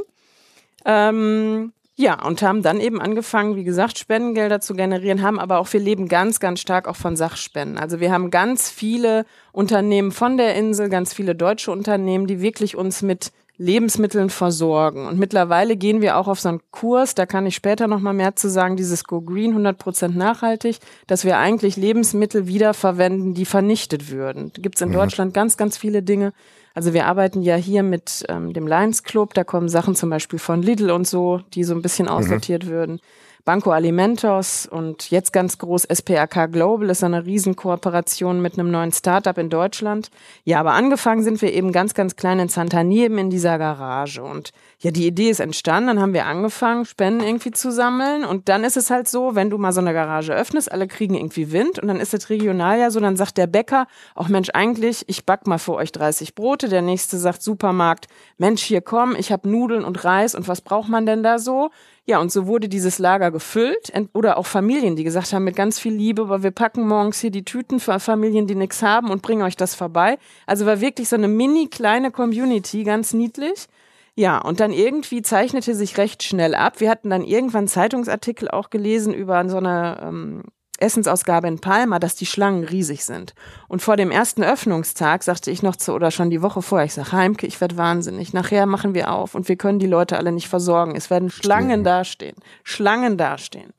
Ähm, 0.85 1.73
ja, 1.95 2.25
und 2.25 2.43
haben 2.43 2.63
dann 2.63 2.81
eben 2.81 3.01
angefangen, 3.01 3.55
wie 3.55 3.65
gesagt, 3.65 3.99
Spendengelder 3.99 4.61
zu 4.61 4.75
generieren, 4.75 5.23
haben 5.23 5.39
aber 5.39 5.59
auch, 5.59 5.73
wir 5.73 5.81
leben 5.81 6.09
ganz, 6.09 6.41
ganz 6.41 6.61
stark 6.61 6.89
auch 6.89 6.97
von 6.97 7.17
Sachspenden. 7.17 7.79
Also 7.79 8.01
wir 8.01 8.11
haben 8.11 8.31
ganz 8.31 8.71
viele 8.71 9.27
Unternehmen 9.53 10.11
von 10.11 10.39
der 10.39 10.55
Insel, 10.57 10.89
ganz 10.89 11.13
viele 11.13 11.35
deutsche 11.35 11.71
Unternehmen, 11.71 12.27
die 12.27 12.41
wirklich 12.41 12.77
uns 12.77 13.03
mit 13.03 13.31
Lebensmitteln 13.59 14.31
versorgen. 14.31 15.07
Und 15.07 15.19
mittlerweile 15.19 15.77
gehen 15.77 16.01
wir 16.01 16.17
auch 16.17 16.27
auf 16.27 16.41
so 16.41 16.49
einen 16.49 16.61
Kurs, 16.71 17.15
da 17.15 17.27
kann 17.27 17.47
ich 17.47 17.55
später 17.55 17.87
nochmal 17.87 18.15
mehr 18.15 18.35
zu 18.35 18.49
sagen, 18.49 18.77
dieses 18.77 19.05
Go 19.05 19.21
Green 19.21 19.55
100% 19.55 20.09
nachhaltig, 20.09 20.79
dass 21.07 21.25
wir 21.25 21.37
eigentlich 21.37 21.77
Lebensmittel 21.77 22.47
wiederverwenden, 22.47 23.35
die 23.35 23.45
vernichtet 23.45 24.11
würden. 24.11 24.51
Gibt 24.55 24.77
es 24.77 24.83
in 24.83 24.89
mhm. 24.89 24.95
Deutschland 24.95 25.35
ganz, 25.35 25.59
ganz 25.59 25.77
viele 25.77 26.03
Dinge, 26.03 26.33
also 26.75 26.93
wir 26.95 27.07
arbeiten 27.07 27.43
ja 27.43 27.57
hier 27.57 27.83
mit 27.83 28.25
ähm, 28.29 28.53
dem 28.53 28.67
Lions 28.67 29.03
Club, 29.03 29.35
da 29.35 29.45
kommen 29.45 29.69
Sachen 29.69 29.95
zum 29.95 30.11
Beispiel 30.11 30.39
von 30.39 30.63
Lidl 30.63 30.91
und 30.91 31.07
so, 31.07 31.41
die 31.55 31.65
so 31.65 31.75
ein 31.75 31.83
bisschen 31.83 32.07
mhm. 32.07 32.13
aussortiert 32.13 32.65
mhm. 32.65 32.69
würden. 32.69 33.01
Banco 33.45 33.73
Alimentos 33.73 34.67
und 34.67 35.11
jetzt 35.11 35.33
ganz 35.33 35.59
groß 35.59 35.87
SPRK 35.87 36.47
Global. 36.47 36.91
Ist 36.91 37.03
eine 37.03 37.27
Riesenkooperation 37.27 38.41
mit 38.41 38.57
einem 38.57 38.71
neuen 38.71 38.93
Startup 38.93 39.37
in 39.37 39.51
Deutschland. 39.51 40.11
Ja, 40.45 40.61
aber 40.61 40.75
angefangen 40.75 41.25
sind 41.25 41.43
wir 41.43 41.53
eben 41.53 41.73
ganz, 41.73 41.95
ganz 41.95 42.15
klein 42.15 42.39
in 42.39 42.49
Santani 42.49 43.01
eben 43.01 43.19
in 43.19 43.31
dieser 43.31 43.59
Garage. 43.59 44.23
Und 44.23 44.53
ja, 44.79 44.93
die 44.93 45.09
Idee 45.09 45.29
ist 45.29 45.41
entstanden, 45.41 45.89
dann 45.89 46.01
haben 46.01 46.15
wir 46.15 46.27
angefangen, 46.27 46.85
Spenden 46.85 47.27
irgendwie 47.27 47.51
zu 47.51 47.73
sammeln. 47.73 48.25
Und 48.25 48.49
dann 48.49 48.63
ist 48.63 48.77
es 48.77 48.91
halt 48.91 49.09
so, 49.09 49.35
wenn 49.35 49.51
du 49.51 49.59
mal 49.59 49.73
so 49.73 49.81
eine 49.81 49.93
Garage 49.93 50.33
öffnest, 50.33 50.71
alle 50.71 50.87
kriegen 50.87 51.15
irgendwie 51.15 51.51
Wind. 51.51 51.81
Und 51.81 51.89
dann 51.89 51.99
ist 51.99 52.15
es 52.15 52.31
regional 52.31 52.79
ja 52.79 52.93
so, 52.93 53.01
dann 53.01 53.17
sagt 53.17 53.39
der 53.39 53.49
Bäcker, 53.49 53.89
auch 54.15 54.29
Mensch, 54.29 54.51
eigentlich, 54.55 55.03
ich 55.09 55.27
back 55.27 55.49
mal 55.49 55.59
für 55.59 55.75
euch 55.75 55.91
30 55.91 56.37
Brote, 56.37 56.69
der 56.69 56.83
nächste 56.83 57.19
sagt 57.19 57.43
Supermarkt, 57.43 58.07
Mensch, 58.39 58.63
hier 58.63 58.83
komm, 58.83 59.17
ich 59.19 59.33
habe 59.33 59.49
Nudeln 59.49 59.85
und 59.85 60.05
Reis. 60.05 60.37
Und 60.37 60.47
was 60.47 60.61
braucht 60.61 60.89
man 60.89 61.07
denn 61.07 61.25
da 61.25 61.41
so? 61.41 61.71
Ja, 62.05 62.19
und 62.19 62.33
so 62.33 62.47
wurde 62.47 62.69
dieses 62.69 62.99
Lager 62.99 63.32
gefüllt 63.33 63.93
oder 64.13 64.39
auch 64.39 64.47
Familien, 64.47 64.97
die 64.97 65.05
gesagt 65.05 65.33
haben, 65.33 65.45
mit 65.45 65.57
ganz 65.57 65.79
viel 65.79 65.93
Liebe, 65.93 66.23
aber 66.23 66.43
wir 66.43 66.51
packen 66.53 66.87
morgens 66.87 67.21
hier 67.21 67.31
die 67.31 67.45
Tüten 67.45 67.81
für 67.81 67.99
Familien, 67.99 68.47
die 68.47 68.55
nichts 68.55 68.83
haben 68.83 69.11
und 69.11 69.23
bringen 69.23 69.43
euch 69.43 69.57
das 69.57 69.75
vorbei. 69.75 70.19
Also 70.47 70.67
war 70.67 70.81
wirklich 70.81 71.09
so 71.09 71.17
eine 71.17 71.29
mini 71.29 71.69
kleine 71.69 72.11
Community, 72.11 72.85
ganz 72.85 73.13
niedlich. 73.13 73.67
Ja, 74.15 74.39
und 74.39 74.61
dann 74.61 74.73
irgendwie 74.73 75.23
zeichnete 75.23 75.75
sich 75.75 75.97
recht 75.97 76.23
schnell 76.23 76.55
ab. 76.55 76.81
Wir 76.81 76.91
hatten 76.91 77.09
dann 77.11 77.25
irgendwann 77.25 77.67
Zeitungsartikel 77.67 78.49
auch 78.49 78.69
gelesen 78.69 79.15
über 79.15 79.49
so 79.49 79.57
eine 79.57 79.99
ähm, 80.03 80.43
Essensausgabe 80.83 81.49
in 81.49 81.61
Palma, 81.61 81.99
dass 81.99 82.15
die 82.15 82.27
Schlangen 82.27 82.65
riesig 82.65 83.05
sind. 83.05 83.35
Und 83.69 83.81
vor 83.81 83.97
dem 83.97 84.11
ersten 84.11 84.43
Öffnungstag 84.43 85.23
sagte 85.23 85.51
ich 85.51 85.63
noch 85.63 85.77
zu, 85.77 85.93
oder 85.93 86.11
schon 86.11 86.31
die 86.31 86.43
Woche 86.43 86.61
vorher, 86.61 86.87
ich 86.87 86.95
sage, 86.95 87.13
Heimke, 87.13 87.47
ich 87.47 87.61
werde 87.61 87.77
wahnsinnig. 87.77 88.33
Nachher 88.33 88.67
machen 88.67 88.95
wir 88.95 89.13
auf 89.13 89.35
und 89.35 89.49
wir 89.49 89.57
können 89.57 89.79
die 89.79 89.87
Leute 89.87 90.19
alle 90.19 90.33
nicht 90.33 90.49
versorgen. 90.49 90.97
Es 90.97 91.09
werden 91.09 91.31
Schlangen 91.31 91.85
dastehen. 91.85 92.37
Schlangen 92.65 93.17
dastehen. 93.17 93.73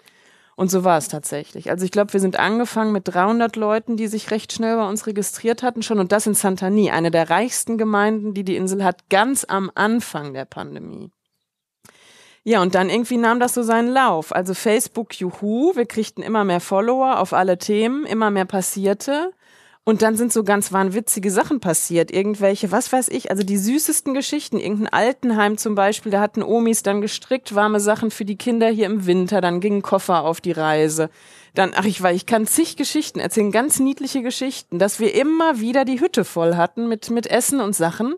Und 0.55 0.69
so 0.69 0.83
war 0.83 0.97
es 0.97 1.07
tatsächlich. 1.07 1.71
Also 1.71 1.83
ich 1.83 1.91
glaube, 1.91 2.13
wir 2.13 2.19
sind 2.19 2.37
angefangen 2.37 2.91
mit 2.91 3.07
300 3.07 3.55
Leuten, 3.55 3.97
die 3.97 4.07
sich 4.07 4.29
recht 4.29 4.53
schnell 4.53 4.77
bei 4.77 4.87
uns 4.87 5.07
registriert 5.07 5.63
hatten 5.63 5.81
schon. 5.81 5.99
Und 5.99 6.11
das 6.11 6.27
in 6.27 6.35
Santani, 6.35 6.91
eine 6.91 7.09
der 7.09 7.29
reichsten 7.29 7.77
Gemeinden, 7.77 8.33
die 8.33 8.43
die 8.43 8.55
Insel 8.55 8.83
hat, 8.83 9.09
ganz 9.09 9.45
am 9.47 9.71
Anfang 9.73 10.33
der 10.33 10.45
Pandemie. 10.45 11.09
Ja, 12.45 12.61
und 12.61 12.75
dann 12.75 12.89
irgendwie 12.89 13.17
nahm 13.17 13.39
das 13.39 13.53
so 13.53 13.63
seinen 13.63 13.87
Lauf. 13.87 14.35
Also 14.35 14.53
Facebook, 14.53 15.17
juhu, 15.17 15.75
wir 15.75 15.85
kriegten 15.85 16.21
immer 16.21 16.43
mehr 16.43 16.59
Follower 16.59 17.19
auf 17.19 17.31
alle 17.31 17.57
Themen, 17.57 18.05
immer 18.05 18.31
mehr 18.31 18.45
passierte. 18.45 19.31
Und 19.85 20.01
dann 20.01 20.15
sind 20.15 20.31
so 20.31 20.45
ganz 20.45 20.71
wahnwitzige 20.71 21.29
Sachen 21.29 21.59
passiert. 21.59 22.11
Irgendwelche, 22.11 22.71
was 22.71 22.91
weiß 22.91 23.09
ich, 23.09 23.31
also 23.31 23.43
die 23.43 23.57
süßesten 23.57 24.13
Geschichten. 24.13 24.57
Irgendein 24.57 24.93
Altenheim 24.93 25.57
zum 25.57 25.75
Beispiel, 25.75 26.11
da 26.11 26.21
hatten 26.21 26.41
Omis 26.41 26.83
dann 26.83 27.01
gestrickt, 27.01 27.53
warme 27.55 27.81
Sachen 27.81 28.09
für 28.09 28.23
die 28.23 28.37
Kinder 28.37 28.67
hier 28.67 28.85
im 28.85 29.05
Winter. 29.05 29.41
Dann 29.41 29.59
ging 29.59 29.77
ein 29.77 29.81
Koffer 29.81 30.23
auf 30.23 30.39
die 30.39 30.53
Reise. 30.53 31.09
Dann, 31.53 31.73
ach, 31.75 31.85
ich 31.85 32.01
weiß, 32.01 32.15
ich 32.15 32.25
kann 32.25 32.47
zig 32.47 32.77
Geschichten 32.77 33.19
erzählen, 33.19 33.51
ganz 33.51 33.79
niedliche 33.79 34.21
Geschichten, 34.21 34.79
dass 34.79 34.99
wir 34.99 35.13
immer 35.15 35.59
wieder 35.59 35.85
die 35.85 35.99
Hütte 35.99 36.23
voll 36.23 36.55
hatten 36.55 36.87
mit, 36.87 37.09
mit 37.09 37.27
Essen 37.27 37.59
und 37.59 37.75
Sachen. 37.75 38.15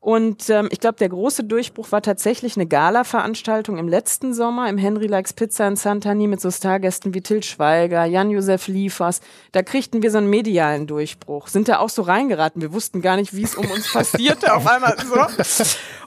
Und 0.00 0.48
ähm, 0.48 0.68
ich 0.70 0.80
glaube, 0.80 0.96
der 0.96 1.08
große 1.08 1.44
Durchbruch 1.44 1.90
war 1.90 2.02
tatsächlich 2.02 2.56
eine 2.56 2.66
Gala-Veranstaltung 2.66 3.78
im 3.78 3.88
letzten 3.88 4.32
Sommer 4.32 4.68
im 4.68 4.78
Henry 4.78 5.06
Likes 5.06 5.32
Pizza 5.32 5.66
in 5.66 5.76
Santani 5.76 6.28
mit 6.28 6.40
so 6.40 6.50
Stargästen 6.50 7.14
wie 7.14 7.20
Till 7.20 7.42
Schweiger, 7.42 8.04
Jan-Josef 8.04 8.68
Liefers. 8.68 9.20
Da 9.52 9.62
kriegten 9.62 10.02
wir 10.02 10.10
so 10.10 10.18
einen 10.18 10.30
medialen 10.30 10.86
Durchbruch. 10.86 11.48
Sind 11.48 11.68
da 11.68 11.80
auch 11.80 11.88
so 11.88 12.02
reingeraten. 12.02 12.62
Wir 12.62 12.72
wussten 12.72 13.02
gar 13.02 13.16
nicht, 13.16 13.34
wie 13.34 13.42
es 13.42 13.56
um 13.56 13.68
uns 13.70 13.92
passierte. 13.92 14.54
Auf 14.54 14.66
einmal 14.66 14.96
so. 15.04 15.16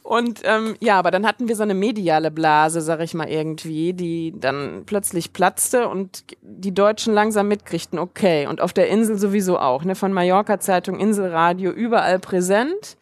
Und 0.03 0.41
ähm, 0.45 0.75
ja, 0.79 0.97
aber 0.97 1.11
dann 1.11 1.27
hatten 1.27 1.47
wir 1.47 1.55
so 1.55 1.63
eine 1.63 1.73
mediale 1.73 2.31
Blase, 2.31 2.81
sag 2.81 3.01
ich 3.01 3.13
mal 3.13 3.29
irgendwie, 3.29 3.93
die 3.93 4.33
dann 4.35 4.83
plötzlich 4.85 5.31
platzte 5.33 5.87
und 5.87 6.23
die 6.41 6.73
Deutschen 6.73 7.13
langsam 7.13 7.47
mitkriegten, 7.47 7.99
okay. 7.99 8.47
Und 8.47 8.61
auf 8.61 8.73
der 8.73 8.87
Insel 8.87 9.17
sowieso 9.17 9.59
auch, 9.59 9.83
ne? 9.83 9.95
Von 9.95 10.13
Mallorca 10.13 10.59
Zeitung, 10.59 10.99
Inselradio, 10.99 11.71
überall 11.71 12.19
präsent. 12.19 12.97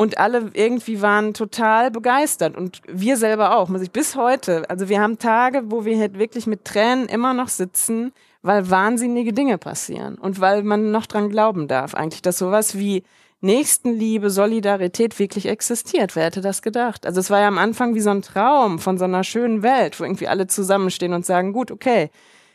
Und 0.00 0.18
alle 0.18 0.50
irgendwie 0.54 1.02
waren 1.02 1.34
total 1.34 1.90
begeistert 1.90 2.56
und 2.56 2.82
wir 2.86 3.16
selber 3.16 3.56
auch, 3.56 3.68
muss 3.68 3.82
ich 3.82 3.90
bis 3.90 4.14
heute. 4.14 4.62
Also 4.70 4.88
wir 4.88 5.00
haben 5.00 5.18
Tage, 5.18 5.72
wo 5.72 5.84
wir 5.84 5.98
halt 5.98 6.20
wirklich 6.20 6.46
mit 6.46 6.64
Tränen 6.64 7.08
immer 7.08 7.34
noch 7.34 7.48
sitzen, 7.48 8.12
weil 8.40 8.70
wahnsinnige 8.70 9.32
Dinge 9.32 9.58
passieren 9.58 10.14
und 10.14 10.40
weil 10.40 10.62
man 10.62 10.92
noch 10.92 11.06
dran 11.06 11.30
glauben 11.30 11.66
darf 11.66 11.96
eigentlich, 11.96 12.22
dass 12.22 12.38
sowas 12.38 12.78
wie 12.78 13.02
Nächstenliebe, 13.40 14.30
Solidarität 14.30 15.18
wirklich 15.18 15.46
existiert. 15.46 16.14
Wer 16.14 16.26
hätte 16.26 16.42
das 16.42 16.62
gedacht? 16.62 17.04
Also 17.04 17.18
es 17.18 17.28
war 17.28 17.40
ja 17.40 17.48
am 17.48 17.58
Anfang 17.58 17.96
wie 17.96 18.00
so 18.00 18.10
ein 18.10 18.22
Traum 18.22 18.78
von 18.78 18.98
so 18.98 19.04
einer 19.04 19.24
schönen 19.24 19.64
Welt, 19.64 19.98
wo 19.98 20.04
irgendwie 20.04 20.28
alle 20.28 20.46
zusammenstehen 20.46 21.12
und 21.12 21.26
sagen, 21.26 21.52
gut, 21.52 21.72
okay, 21.72 22.10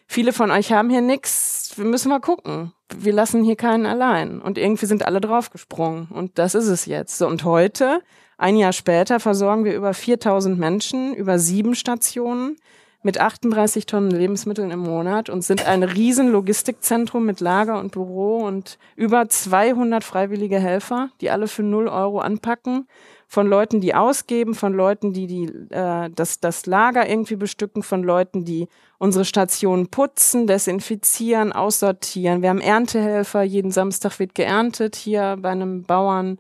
viele 0.07 0.33
von 0.33 0.51
euch 0.51 0.71
haben 0.71 0.89
hier 0.89 1.01
nichts, 1.01 1.73
wir 1.75 1.85
müssen 1.85 2.09
mal 2.09 2.19
gucken 2.19 2.73
wir 2.97 3.13
lassen 3.13 3.43
hier 3.43 3.55
keinen 3.55 3.85
allein. 3.85 4.41
Und 4.41 4.57
irgendwie 4.57 4.85
sind 4.85 5.05
alle 5.05 5.21
draufgesprungen. 5.21 6.07
Und 6.07 6.37
das 6.37 6.55
ist 6.55 6.67
es 6.67 6.85
jetzt. 6.85 7.17
So, 7.17 7.27
und 7.27 7.43
heute, 7.43 8.01
ein 8.37 8.55
Jahr 8.55 8.73
später, 8.73 9.19
versorgen 9.19 9.65
wir 9.65 9.73
über 9.73 9.93
4000 9.93 10.57
Menschen 10.57 11.13
über 11.13 11.39
sieben 11.39 11.75
Stationen 11.75 12.57
mit 13.05 13.19
38 13.19 13.85
Tonnen 13.85 14.11
Lebensmitteln 14.11 14.71
im 14.71 14.79
Monat 14.79 15.29
und 15.29 15.43
sind 15.43 15.67
ein 15.67 15.83
riesen 15.83 16.31
Logistikzentrum 16.31 17.25
mit 17.25 17.41
Lager 17.41 17.77
und 17.79 17.91
Büro 17.91 18.37
und 18.37 18.77
über 18.95 19.27
200 19.27 20.05
freiwillige 20.05 20.57
Helfer, 20.57 21.09
die 21.19 21.29
alle 21.29 21.49
für 21.49 21.63
0 21.63 21.89
Euro 21.89 22.19
anpacken 22.19 22.87
von 23.27 23.47
Leuten, 23.47 23.81
die 23.81 23.93
ausgeben, 23.93 24.55
von 24.55 24.73
Leuten, 24.73 25.11
die, 25.11 25.27
die 25.27 25.45
äh, 25.71 26.09
das, 26.15 26.39
das 26.39 26.65
Lager 26.65 27.09
irgendwie 27.09 27.35
bestücken, 27.35 27.83
von 27.83 28.03
Leuten, 28.03 28.45
die 28.45 28.69
unsere 29.03 29.25
Stationen 29.25 29.89
putzen, 29.89 30.47
desinfizieren, 30.47 31.51
aussortieren. 31.51 32.41
Wir 32.41 32.49
haben 32.49 32.61
Erntehelfer, 32.61 33.43
jeden 33.43 33.69
Samstag 33.69 34.17
wird 34.17 34.33
geerntet 34.33 34.95
hier 34.95 35.37
bei 35.41 35.49
einem 35.49 35.83
Bauern, 35.83 36.39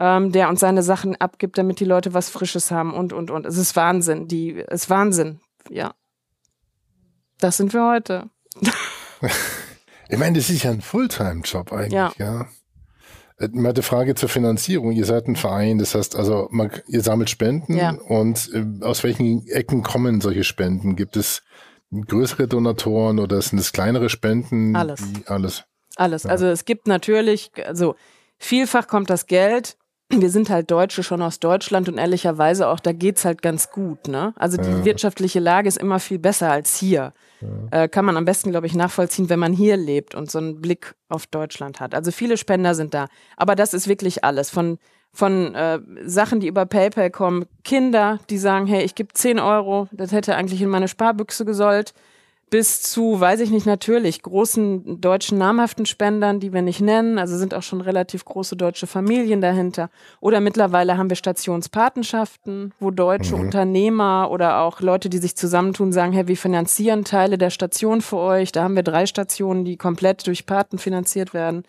ähm, 0.00 0.32
der 0.32 0.48
uns 0.48 0.58
seine 0.58 0.82
Sachen 0.82 1.14
abgibt, 1.20 1.58
damit 1.58 1.78
die 1.78 1.84
Leute 1.84 2.12
was 2.12 2.28
Frisches 2.28 2.72
haben 2.72 2.92
und, 2.92 3.12
und, 3.12 3.30
und. 3.30 3.46
Es 3.46 3.56
ist 3.56 3.76
Wahnsinn, 3.76 4.26
die, 4.26 4.58
es 4.66 4.82
ist 4.82 4.90
Wahnsinn, 4.90 5.38
ja. 5.70 5.94
Das 7.38 7.56
sind 7.56 7.72
wir 7.72 7.88
heute. 7.88 8.28
ich 10.08 10.18
meine, 10.18 10.36
das 10.36 10.50
ist 10.50 10.64
ja 10.64 10.72
ein 10.72 10.80
Fulltime-Job 10.80 11.72
eigentlich, 11.72 11.92
ja. 11.92 12.12
ja. 12.18 12.48
Äh, 13.38 13.46
mal 13.52 13.70
eine 13.70 13.82
Frage 13.82 14.16
zur 14.16 14.28
Finanzierung. 14.28 14.90
Ihr 14.90 15.04
seid 15.04 15.28
ein 15.28 15.36
Verein, 15.36 15.78
das 15.78 15.94
heißt 15.94 16.16
also, 16.16 16.48
man, 16.50 16.72
ihr 16.88 17.02
sammelt 17.02 17.30
Spenden 17.30 17.76
ja. 17.76 17.92
und 17.92 18.50
äh, 18.52 18.84
aus 18.84 19.04
welchen 19.04 19.46
Ecken 19.46 19.84
kommen 19.84 20.20
solche 20.20 20.42
Spenden? 20.42 20.96
Gibt 20.96 21.16
es 21.16 21.44
größere 21.92 22.48
Donatoren 22.48 23.18
oder 23.18 23.40
sind 23.42 23.58
es 23.58 23.72
kleinere 23.72 24.08
Spenden? 24.08 24.74
Alles. 24.74 25.02
Alles. 25.26 25.64
Alles. 25.96 26.22
Ja. 26.24 26.30
Also 26.30 26.46
es 26.46 26.64
gibt 26.64 26.86
natürlich, 26.86 27.50
also 27.66 27.94
vielfach 28.38 28.86
kommt 28.86 29.10
das 29.10 29.26
Geld. 29.26 29.76
Wir 30.08 30.30
sind 30.30 30.50
halt 30.50 30.70
Deutsche 30.70 31.02
schon 31.02 31.22
aus 31.22 31.38
Deutschland 31.38 31.88
und 31.88 31.98
ehrlicherweise 31.98 32.68
auch, 32.68 32.80
da 32.80 32.92
geht's 32.92 33.24
halt 33.24 33.40
ganz 33.40 33.70
gut. 33.70 34.08
Ne? 34.08 34.34
Also 34.36 34.56
die 34.58 34.68
ja. 34.68 34.84
wirtschaftliche 34.84 35.40
Lage 35.40 35.68
ist 35.68 35.78
immer 35.78 36.00
viel 36.00 36.18
besser 36.18 36.50
als 36.50 36.76
hier 36.76 37.12
äh, 37.70 37.88
kann 37.88 38.04
man 38.04 38.16
am 38.16 38.24
besten, 38.24 38.50
glaube 38.50 38.66
ich, 38.66 38.74
nachvollziehen, 38.74 39.28
wenn 39.28 39.38
man 39.38 39.52
hier 39.52 39.76
lebt 39.76 40.14
und 40.14 40.30
so 40.30 40.38
einen 40.38 40.60
Blick 40.60 40.94
auf 41.08 41.26
Deutschland 41.26 41.80
hat. 41.80 41.94
Also 41.94 42.10
viele 42.10 42.36
Spender 42.36 42.74
sind 42.74 42.94
da. 42.94 43.08
Aber 43.36 43.54
das 43.54 43.74
ist 43.74 43.88
wirklich 43.88 44.24
alles. 44.24 44.50
Von, 44.50 44.78
von 45.12 45.54
äh, 45.54 45.80
Sachen, 46.04 46.40
die 46.40 46.48
über 46.48 46.64
PayPal 46.66 47.10
kommen, 47.10 47.44
Kinder, 47.64 48.18
die 48.30 48.38
sagen, 48.38 48.66
hey, 48.66 48.82
ich 48.82 48.94
gebe 48.94 49.12
10 49.12 49.38
Euro, 49.38 49.88
das 49.92 50.12
hätte 50.12 50.36
eigentlich 50.36 50.62
in 50.62 50.70
meine 50.70 50.88
Sparbüchse 50.88 51.44
gesollt 51.44 51.92
bis 52.52 52.82
zu, 52.82 53.18
weiß 53.18 53.40
ich 53.40 53.50
nicht, 53.50 53.64
natürlich 53.64 54.20
großen 54.20 55.00
deutschen 55.00 55.38
namhaften 55.38 55.86
Spendern, 55.86 56.38
die 56.38 56.52
wir 56.52 56.60
nicht 56.60 56.82
nennen. 56.82 57.18
Also 57.18 57.38
sind 57.38 57.54
auch 57.54 57.62
schon 57.62 57.80
relativ 57.80 58.26
große 58.26 58.56
deutsche 58.56 58.86
Familien 58.86 59.40
dahinter. 59.40 59.88
Oder 60.20 60.40
mittlerweile 60.40 60.98
haben 60.98 61.08
wir 61.08 61.16
Stationspatenschaften, 61.16 62.74
wo 62.78 62.90
deutsche 62.90 63.36
mhm. 63.36 63.44
Unternehmer 63.44 64.28
oder 64.30 64.60
auch 64.60 64.82
Leute, 64.82 65.08
die 65.08 65.16
sich 65.16 65.34
zusammentun, 65.34 65.94
sagen, 65.94 66.12
hey, 66.12 66.28
wir 66.28 66.36
finanzieren 66.36 67.04
Teile 67.04 67.38
der 67.38 67.48
Station 67.48 68.02
für 68.02 68.18
euch. 68.18 68.52
Da 68.52 68.64
haben 68.64 68.76
wir 68.76 68.82
drei 68.82 69.06
Stationen, 69.06 69.64
die 69.64 69.78
komplett 69.78 70.26
durch 70.26 70.44
Paten 70.44 70.76
finanziert 70.76 71.32
werden. 71.32 71.62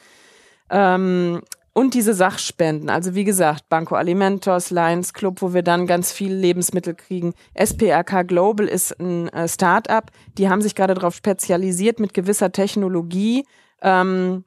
Ähm, 0.69 1.43
und 1.73 1.95
diese 1.95 2.13
Sachspenden, 2.13 2.89
also 2.89 3.15
wie 3.15 3.23
gesagt, 3.23 3.67
Banco 3.67 3.95
Alimentos, 3.95 4.69
Lions 4.69 5.13
Club, 5.13 5.41
wo 5.41 5.53
wir 5.53 5.63
dann 5.63 5.87
ganz 5.87 6.11
viel 6.11 6.31
Lebensmittel 6.31 6.93
kriegen. 6.93 7.33
SPRK 7.55 8.23
Global 8.23 8.67
ist 8.67 8.99
ein 8.99 9.27
äh, 9.29 9.47
Start-up, 9.47 10.11
die 10.37 10.49
haben 10.49 10.61
sich 10.61 10.75
gerade 10.75 10.93
darauf 10.93 11.15
spezialisiert 11.15 11.99
mit 11.99 12.13
gewisser 12.13 12.51
Technologie. 12.51 13.45
Ähm, 13.81 14.43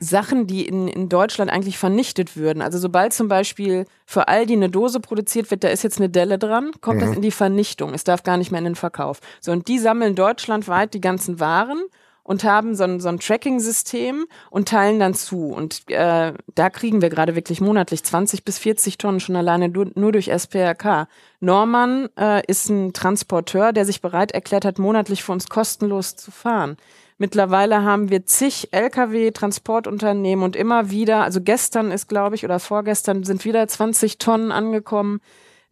Sachen, 0.00 0.46
die 0.46 0.66
in, 0.66 0.88
in 0.88 1.08
Deutschland 1.08 1.50
eigentlich 1.50 1.76
vernichtet 1.76 2.36
würden. 2.36 2.62
Also 2.62 2.78
sobald 2.78 3.12
zum 3.12 3.28
Beispiel 3.28 3.84
für 4.06 4.28
Aldi 4.28 4.54
eine 4.54 4.70
Dose 4.70 4.98
produziert 4.98 5.50
wird, 5.50 5.62
da 5.62 5.68
ist 5.68 5.82
jetzt 5.82 5.98
eine 5.98 6.08
Delle 6.08 6.38
dran, 6.38 6.70
kommt 6.80 7.00
mhm. 7.00 7.06
das 7.06 7.16
in 7.16 7.22
die 7.22 7.30
Vernichtung. 7.30 7.92
Es 7.92 8.04
darf 8.04 8.22
gar 8.22 8.38
nicht 8.38 8.50
mehr 8.50 8.60
in 8.60 8.64
den 8.64 8.74
Verkauf. 8.76 9.20
So, 9.40 9.52
und 9.52 9.68
die 9.68 9.78
sammeln 9.78 10.14
deutschlandweit 10.14 10.94
die 10.94 11.02
ganzen 11.02 11.38
Waren 11.38 11.84
und 12.24 12.42
haben 12.42 12.74
so 12.74 12.84
ein, 12.84 13.00
so 13.00 13.08
ein 13.08 13.20
Tracking-System 13.20 14.26
und 14.50 14.68
teilen 14.68 14.98
dann 14.98 15.14
zu. 15.14 15.50
Und 15.50 15.88
äh, 15.90 16.32
da 16.54 16.70
kriegen 16.70 17.02
wir 17.02 17.10
gerade 17.10 17.36
wirklich 17.36 17.60
monatlich 17.60 18.02
20 18.02 18.44
bis 18.44 18.58
40 18.58 18.98
Tonnen 18.98 19.20
schon 19.20 19.36
alleine 19.36 19.68
nur, 19.68 19.90
nur 19.94 20.10
durch 20.10 20.28
SPRK. 20.28 21.06
Norman 21.40 22.08
äh, 22.18 22.42
ist 22.46 22.70
ein 22.70 22.94
Transporteur, 22.94 23.72
der 23.72 23.84
sich 23.84 24.00
bereit 24.00 24.32
erklärt 24.32 24.64
hat, 24.64 24.78
monatlich 24.78 25.22
für 25.22 25.32
uns 25.32 25.48
kostenlos 25.48 26.16
zu 26.16 26.30
fahren. 26.30 26.76
Mittlerweile 27.18 27.84
haben 27.84 28.10
wir 28.10 28.26
zig 28.26 28.70
Lkw-Transportunternehmen 28.72 30.44
und 30.44 30.56
immer 30.56 30.90
wieder, 30.90 31.22
also 31.22 31.40
gestern 31.40 31.92
ist, 31.92 32.08
glaube 32.08 32.34
ich, 32.34 32.44
oder 32.44 32.58
vorgestern 32.58 33.22
sind 33.22 33.44
wieder 33.44 33.68
20 33.68 34.18
Tonnen 34.18 34.50
angekommen 34.50 35.20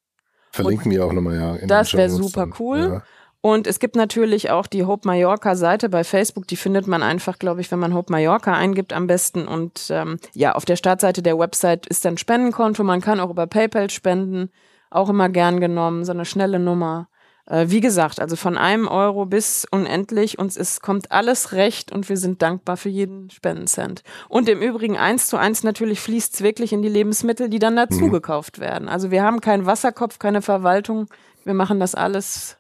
Verlinken 0.53 0.91
wir 0.91 1.05
auch 1.05 1.13
nochmal, 1.13 1.37
ja. 1.37 1.59
Das 1.67 1.93
wäre 1.93 2.09
super 2.09 2.49
cool. 2.59 2.79
Ja. 2.79 3.03
Und 3.47 3.69
es 3.69 3.79
gibt 3.79 3.95
natürlich 3.95 4.51
auch 4.51 4.67
die 4.67 4.83
Hope 4.83 5.07
Mallorca 5.07 5.55
Seite 5.55 5.89
bei 5.89 6.03
Facebook, 6.03 6.49
die 6.49 6.57
findet 6.57 6.89
man 6.89 7.05
einfach, 7.05 7.39
glaube 7.39 7.61
ich, 7.61 7.71
wenn 7.71 7.79
man 7.79 7.95
Hope 7.95 8.11
Mallorca 8.11 8.53
eingibt 8.53 8.93
am 8.93 9.07
besten. 9.07 9.47
Und 9.47 9.87
ähm, 9.91 10.19
ja, 10.33 10.57
auf 10.57 10.65
der 10.65 10.75
Startseite 10.75 11.23
der 11.23 11.39
Website 11.39 11.87
ist 11.87 12.05
dann 12.05 12.19
Spendenkonto, 12.19 12.83
man 12.83 13.01
kann 13.01 13.21
auch 13.21 13.31
über 13.31 13.47
PayPal 13.47 13.89
spenden, 13.89 14.51
auch 14.91 15.09
immer 15.09 15.29
gern 15.29 15.61
genommen, 15.61 16.05
so 16.05 16.11
eine 16.11 16.25
schnelle 16.25 16.59
Nummer. 16.59 17.07
Äh, 17.47 17.67
wie 17.69 17.81
gesagt, 17.81 18.19
also 18.19 18.35
von 18.35 18.59
einem 18.59 18.89
Euro 18.89 19.27
bis 19.27 19.65
unendlich, 19.71 20.41
uns 20.41 20.57
ist, 20.57 20.83
kommt 20.83 21.13
alles 21.13 21.53
recht 21.53 21.93
und 21.93 22.09
wir 22.09 22.17
sind 22.17 22.43
dankbar 22.43 22.77
für 22.77 22.89
jeden 22.89 23.31
Spendencent. 23.31 24.03
Und 24.29 24.49
im 24.49 24.61
Übrigen 24.61 24.97
eins 24.97 25.29
zu 25.29 25.37
eins 25.37 25.63
natürlich 25.63 26.01
fließt 26.01 26.35
es 26.35 26.41
wirklich 26.43 26.73
in 26.73 26.83
die 26.83 26.89
Lebensmittel, 26.89 27.49
die 27.49 27.61
dann 27.61 27.77
dazu 27.77 28.07
mhm. 28.07 28.11
gekauft 28.11 28.59
werden. 28.59 28.89
Also 28.89 29.13
wir 29.13 29.23
haben 29.23 29.41
keinen 29.41 29.67
Wasserkopf, 29.67 30.19
keine 30.19 30.43
Verwaltung, 30.43 31.07
wir 31.45 31.55
machen 31.55 31.79
das 31.79 31.95
alles 31.95 32.59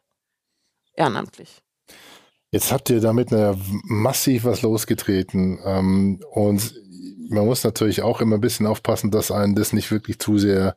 ehrenamtlich. 0.96 1.62
Jetzt 2.50 2.72
habt 2.72 2.90
ihr 2.90 3.00
damit 3.00 3.30
massiv 3.85 4.44
was 4.44 4.62
losgetreten 4.62 5.59
ähm, 5.64 6.20
und 6.30 6.74
man 7.28 7.44
muss 7.44 7.64
natürlich 7.64 8.02
auch 8.02 8.20
immer 8.20 8.37
ein 8.37 8.40
bisschen 8.40 8.66
aufpassen, 8.66 9.11
dass 9.11 9.30
einen 9.30 9.54
das 9.54 9.72
nicht 9.72 9.90
wirklich 9.90 10.18
zu 10.18 10.38
sehr 10.38 10.76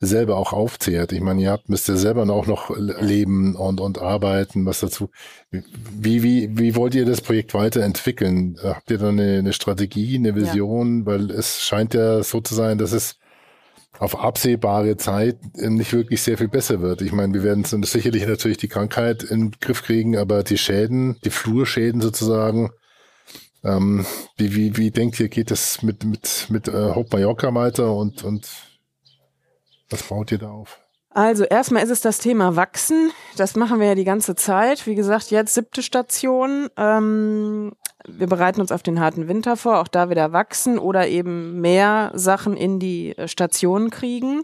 selber 0.00 0.36
auch 0.36 0.52
aufzehrt. 0.52 1.12
Ich 1.12 1.20
meine, 1.20 1.40
ihr 1.42 1.50
habt, 1.52 1.68
müsst 1.68 1.88
ja 1.88 1.94
selber 1.94 2.28
auch 2.28 2.46
noch 2.46 2.76
leben 2.76 3.54
und, 3.54 3.80
und 3.80 3.98
arbeiten, 3.98 4.66
was 4.66 4.80
dazu. 4.80 5.10
Wie, 5.50 6.24
wie, 6.24 6.58
wie 6.58 6.74
wollt 6.74 6.96
ihr 6.96 7.04
das 7.04 7.20
Projekt 7.20 7.54
weiterentwickeln? 7.54 8.58
Habt 8.62 8.90
ihr 8.90 8.98
da 8.98 9.10
eine, 9.10 9.38
eine 9.38 9.52
Strategie, 9.52 10.16
eine 10.16 10.34
Vision? 10.34 11.00
Ja. 11.00 11.06
Weil 11.06 11.30
es 11.30 11.62
scheint 11.62 11.94
ja 11.94 12.22
so 12.24 12.40
zu 12.40 12.54
sein, 12.54 12.78
dass 12.78 12.90
es 12.90 13.16
auf 13.98 14.18
absehbare 14.18 14.96
Zeit 14.96 15.38
nicht 15.54 15.92
wirklich 15.92 16.22
sehr 16.22 16.38
viel 16.38 16.48
besser 16.48 16.80
wird. 16.80 17.02
Ich 17.02 17.12
meine, 17.12 17.34
wir 17.34 17.42
werden 17.42 17.64
sicherlich 17.64 18.26
natürlich 18.26 18.58
die 18.58 18.68
Krankheit 18.68 19.22
in 19.22 19.50
den 19.50 19.60
Griff 19.60 19.82
kriegen, 19.82 20.16
aber 20.16 20.42
die 20.42 20.58
Schäden, 20.58 21.18
die 21.24 21.30
Flurschäden 21.30 22.00
sozusagen, 22.00 22.70
ähm, 23.64 24.04
wie, 24.36 24.56
wie, 24.56 24.76
wie 24.76 24.90
denkt 24.90 25.20
ihr, 25.20 25.28
geht 25.28 25.50
das 25.50 25.82
mit, 25.82 26.04
mit, 26.04 26.46
mit 26.48 26.68
äh, 26.68 26.94
Hope 26.94 27.16
Mallorca 27.16 27.54
weiter 27.54 27.94
und, 27.94 28.24
und 28.24 28.50
was 29.88 30.02
baut 30.02 30.32
ihr 30.32 30.38
da 30.38 30.50
auf? 30.50 30.81
Also 31.14 31.44
erstmal 31.44 31.82
ist 31.82 31.90
es 31.90 32.00
das 32.00 32.18
Thema 32.18 32.56
Wachsen. 32.56 33.10
Das 33.36 33.54
machen 33.54 33.80
wir 33.80 33.88
ja 33.88 33.94
die 33.94 34.04
ganze 34.04 34.34
Zeit. 34.34 34.86
Wie 34.86 34.94
gesagt, 34.94 35.30
jetzt 35.30 35.54
siebte 35.54 35.82
Station. 35.82 36.68
Ähm, 36.78 37.72
wir 38.08 38.26
bereiten 38.26 38.60
uns 38.60 38.72
auf 38.72 38.82
den 38.82 38.98
harten 38.98 39.28
Winter 39.28 39.56
vor, 39.56 39.80
auch 39.80 39.88
da 39.88 40.08
wieder 40.08 40.32
wachsen 40.32 40.78
oder 40.78 41.06
eben 41.08 41.60
mehr 41.60 42.12
Sachen 42.14 42.56
in 42.56 42.78
die 42.78 43.16
äh, 43.16 43.28
Station 43.28 43.90
kriegen, 43.90 44.42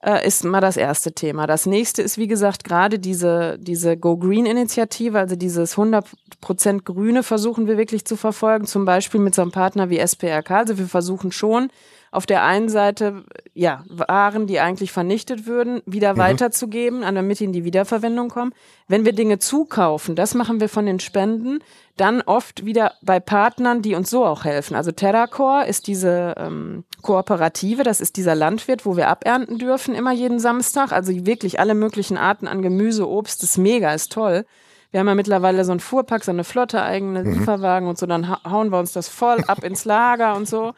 äh, 0.00 0.26
ist 0.26 0.44
mal 0.44 0.60
das 0.60 0.78
erste 0.78 1.12
Thema. 1.12 1.46
Das 1.46 1.66
nächste 1.66 2.00
ist, 2.00 2.16
wie 2.16 2.26
gesagt, 2.26 2.64
gerade 2.64 2.98
diese, 2.98 3.58
diese 3.58 3.96
Go 3.96 4.16
Green 4.16 4.46
Initiative, 4.46 5.18
also 5.18 5.36
dieses 5.36 5.76
100% 5.76 6.84
Grüne 6.84 7.22
versuchen 7.22 7.66
wir 7.66 7.76
wirklich 7.76 8.04
zu 8.06 8.16
verfolgen, 8.16 8.66
zum 8.66 8.84
Beispiel 8.84 9.20
mit 9.20 9.34
so 9.34 9.42
einem 9.42 9.52
Partner 9.52 9.90
wie 9.90 9.98
SPRK. 9.98 10.50
Also 10.52 10.78
wir 10.78 10.86
versuchen 10.86 11.32
schon, 11.32 11.70
auf 12.10 12.26
der 12.26 12.42
einen 12.42 12.68
Seite 12.68 13.24
ja 13.54 13.84
Waren, 13.88 14.46
die 14.46 14.60
eigentlich 14.60 14.92
vernichtet 14.92 15.46
würden, 15.46 15.82
wieder 15.86 16.14
mhm. 16.14 16.18
weiterzugeben, 16.18 17.02
damit 17.02 17.40
die 17.40 17.44
in 17.44 17.52
die 17.52 17.64
Wiederverwendung 17.64 18.28
kommen. 18.28 18.52
Wenn 18.86 19.04
wir 19.04 19.12
Dinge 19.12 19.38
zukaufen, 19.38 20.16
das 20.16 20.34
machen 20.34 20.60
wir 20.60 20.68
von 20.68 20.86
den 20.86 21.00
Spenden, 21.00 21.60
dann 21.96 22.22
oft 22.22 22.64
wieder 22.64 22.92
bei 23.02 23.20
Partnern, 23.20 23.82
die 23.82 23.94
uns 23.94 24.08
so 24.08 24.24
auch 24.24 24.44
helfen. 24.44 24.74
Also 24.74 24.92
TerraCore 24.92 25.66
ist 25.66 25.86
diese 25.86 26.34
ähm, 26.38 26.84
Kooperative, 27.02 27.82
das 27.82 28.00
ist 28.00 28.16
dieser 28.16 28.34
Landwirt, 28.34 28.86
wo 28.86 28.96
wir 28.96 29.08
abernten 29.08 29.58
dürfen, 29.58 29.94
immer 29.94 30.12
jeden 30.12 30.38
Samstag. 30.38 30.92
Also 30.92 31.26
wirklich 31.26 31.60
alle 31.60 31.74
möglichen 31.74 32.16
Arten 32.16 32.46
an 32.46 32.62
Gemüse, 32.62 33.08
Obst, 33.08 33.42
das 33.42 33.50
ist 33.50 33.58
mega, 33.58 33.92
ist 33.92 34.12
toll. 34.12 34.44
Wir 34.90 35.00
haben 35.00 35.08
ja 35.08 35.14
mittlerweile 35.14 35.64
so 35.64 35.72
einen 35.72 35.80
Fuhrpack, 35.80 36.24
so 36.24 36.30
eine 36.30 36.44
Flotte, 36.44 36.82
eigene 36.82 37.22
mhm. 37.22 37.32
Lieferwagen 37.32 37.88
und 37.88 37.98
so, 37.98 38.06
dann 38.06 38.42
hauen 38.44 38.70
wir 38.70 38.78
uns 38.78 38.92
das 38.92 39.08
voll 39.08 39.44
ab 39.46 39.62
ins 39.62 39.84
Lager 39.84 40.34
und 40.34 40.48
so. 40.48 40.72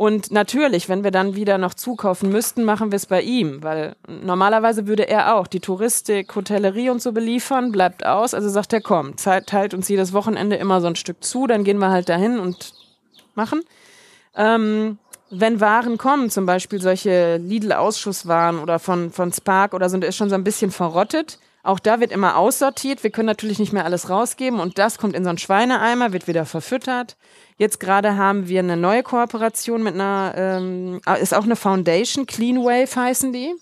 Und 0.00 0.30
natürlich, 0.30 0.88
wenn 0.88 1.04
wir 1.04 1.10
dann 1.10 1.34
wieder 1.34 1.58
noch 1.58 1.74
zukaufen 1.74 2.30
müssten, 2.30 2.64
machen 2.64 2.90
wir 2.90 2.96
es 2.96 3.04
bei 3.04 3.20
ihm, 3.20 3.62
weil 3.62 3.96
normalerweise 4.08 4.86
würde 4.86 5.06
er 5.06 5.34
auch 5.34 5.46
die 5.46 5.60
Touristik, 5.60 6.34
Hotellerie 6.34 6.88
und 6.88 7.02
so 7.02 7.12
beliefern, 7.12 7.70
bleibt 7.70 8.06
aus. 8.06 8.32
Also 8.32 8.48
sagt 8.48 8.72
er, 8.72 8.80
komm, 8.80 9.16
teilt 9.16 9.74
uns 9.74 9.90
jedes 9.90 10.14
Wochenende 10.14 10.56
immer 10.56 10.80
so 10.80 10.86
ein 10.86 10.96
Stück 10.96 11.22
zu, 11.22 11.46
dann 11.46 11.64
gehen 11.64 11.76
wir 11.76 11.90
halt 11.90 12.08
dahin 12.08 12.38
und 12.38 12.72
machen. 13.34 13.60
Ähm, 14.34 14.96
wenn 15.28 15.60
Waren 15.60 15.98
kommen, 15.98 16.30
zum 16.30 16.46
Beispiel 16.46 16.80
solche 16.80 17.36
Lidl-Ausschusswaren 17.36 18.58
oder 18.58 18.78
von, 18.78 19.12
von 19.12 19.30
Spark 19.34 19.74
oder 19.74 19.90
so, 19.90 19.98
der 19.98 20.08
ist 20.08 20.16
schon 20.16 20.30
so 20.30 20.34
ein 20.34 20.44
bisschen 20.44 20.70
verrottet, 20.70 21.38
auch 21.62 21.78
da 21.78 22.00
wird 22.00 22.12
immer 22.12 22.36
aussortiert. 22.36 23.02
Wir 23.02 23.10
können 23.10 23.26
natürlich 23.26 23.58
nicht 23.58 23.72
mehr 23.72 23.84
alles 23.84 24.08
rausgeben 24.08 24.60
und 24.60 24.78
das 24.78 24.98
kommt 24.98 25.14
in 25.14 25.24
so 25.24 25.28
einen 25.28 25.38
Schweineeimer, 25.38 26.12
wird 26.12 26.26
wieder 26.26 26.46
verfüttert. 26.46 27.16
Jetzt 27.56 27.80
gerade 27.80 28.16
haben 28.16 28.48
wir 28.48 28.60
eine 28.60 28.76
neue 28.76 29.02
Kooperation 29.02 29.82
mit 29.82 29.94
einer, 29.94 30.34
ähm, 30.36 31.00
ist 31.20 31.34
auch 31.34 31.44
eine 31.44 31.56
Foundation, 31.56 32.26
Clean 32.26 32.56
Wave 32.58 32.94
heißen 32.94 33.32
die. 33.32 33.54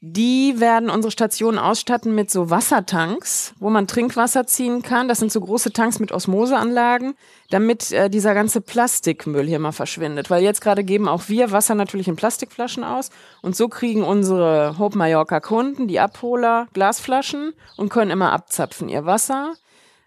Die 0.00 0.60
werden 0.60 0.90
unsere 0.90 1.10
Stationen 1.10 1.58
ausstatten 1.58 2.14
mit 2.14 2.30
so 2.30 2.50
Wassertanks, 2.50 3.52
wo 3.58 3.68
man 3.68 3.88
Trinkwasser 3.88 4.46
ziehen 4.46 4.82
kann. 4.82 5.08
Das 5.08 5.18
sind 5.18 5.32
so 5.32 5.40
große 5.40 5.72
Tanks 5.72 5.98
mit 5.98 6.12
Osmoseanlagen, 6.12 7.14
damit 7.50 7.90
äh, 7.90 8.08
dieser 8.08 8.32
ganze 8.32 8.60
Plastikmüll 8.60 9.46
hier 9.46 9.58
mal 9.58 9.72
verschwindet. 9.72 10.30
Weil 10.30 10.44
jetzt 10.44 10.60
gerade 10.60 10.84
geben 10.84 11.08
auch 11.08 11.22
wir 11.26 11.50
Wasser 11.50 11.74
natürlich 11.74 12.06
in 12.06 12.14
Plastikflaschen 12.14 12.84
aus. 12.84 13.10
Und 13.42 13.56
so 13.56 13.68
kriegen 13.68 14.04
unsere 14.04 14.78
Hope 14.78 14.96
Mallorca 14.96 15.40
Kunden, 15.40 15.88
die 15.88 15.98
Abholer, 15.98 16.68
Glasflaschen 16.74 17.52
und 17.76 17.88
können 17.88 18.12
immer 18.12 18.30
abzapfen 18.30 18.88
ihr 18.88 19.04
Wasser. 19.04 19.54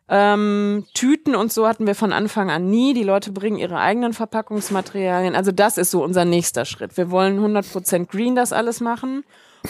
Ähm, 0.08 0.86
Tüten 0.94 1.36
und 1.36 1.52
so 1.52 1.68
hatten 1.68 1.86
wir 1.86 1.96
von 1.96 2.14
Anfang 2.14 2.50
an 2.50 2.70
nie. 2.70 2.94
Die 2.94 3.04
Leute 3.04 3.34
bringen 3.34 3.58
ihre 3.58 3.80
eigenen 3.80 4.14
Verpackungsmaterialien. 4.14 5.36
Also 5.36 5.52
das 5.52 5.78
ist 5.78 5.92
so 5.92 6.02
unser 6.02 6.24
nächster 6.24 6.64
Schritt. 6.64 6.96
Wir 6.96 7.12
wollen 7.12 7.40
100% 7.40 8.08
green 8.08 8.36
das 8.36 8.54
alles 8.54 8.80
machen. 8.80 9.26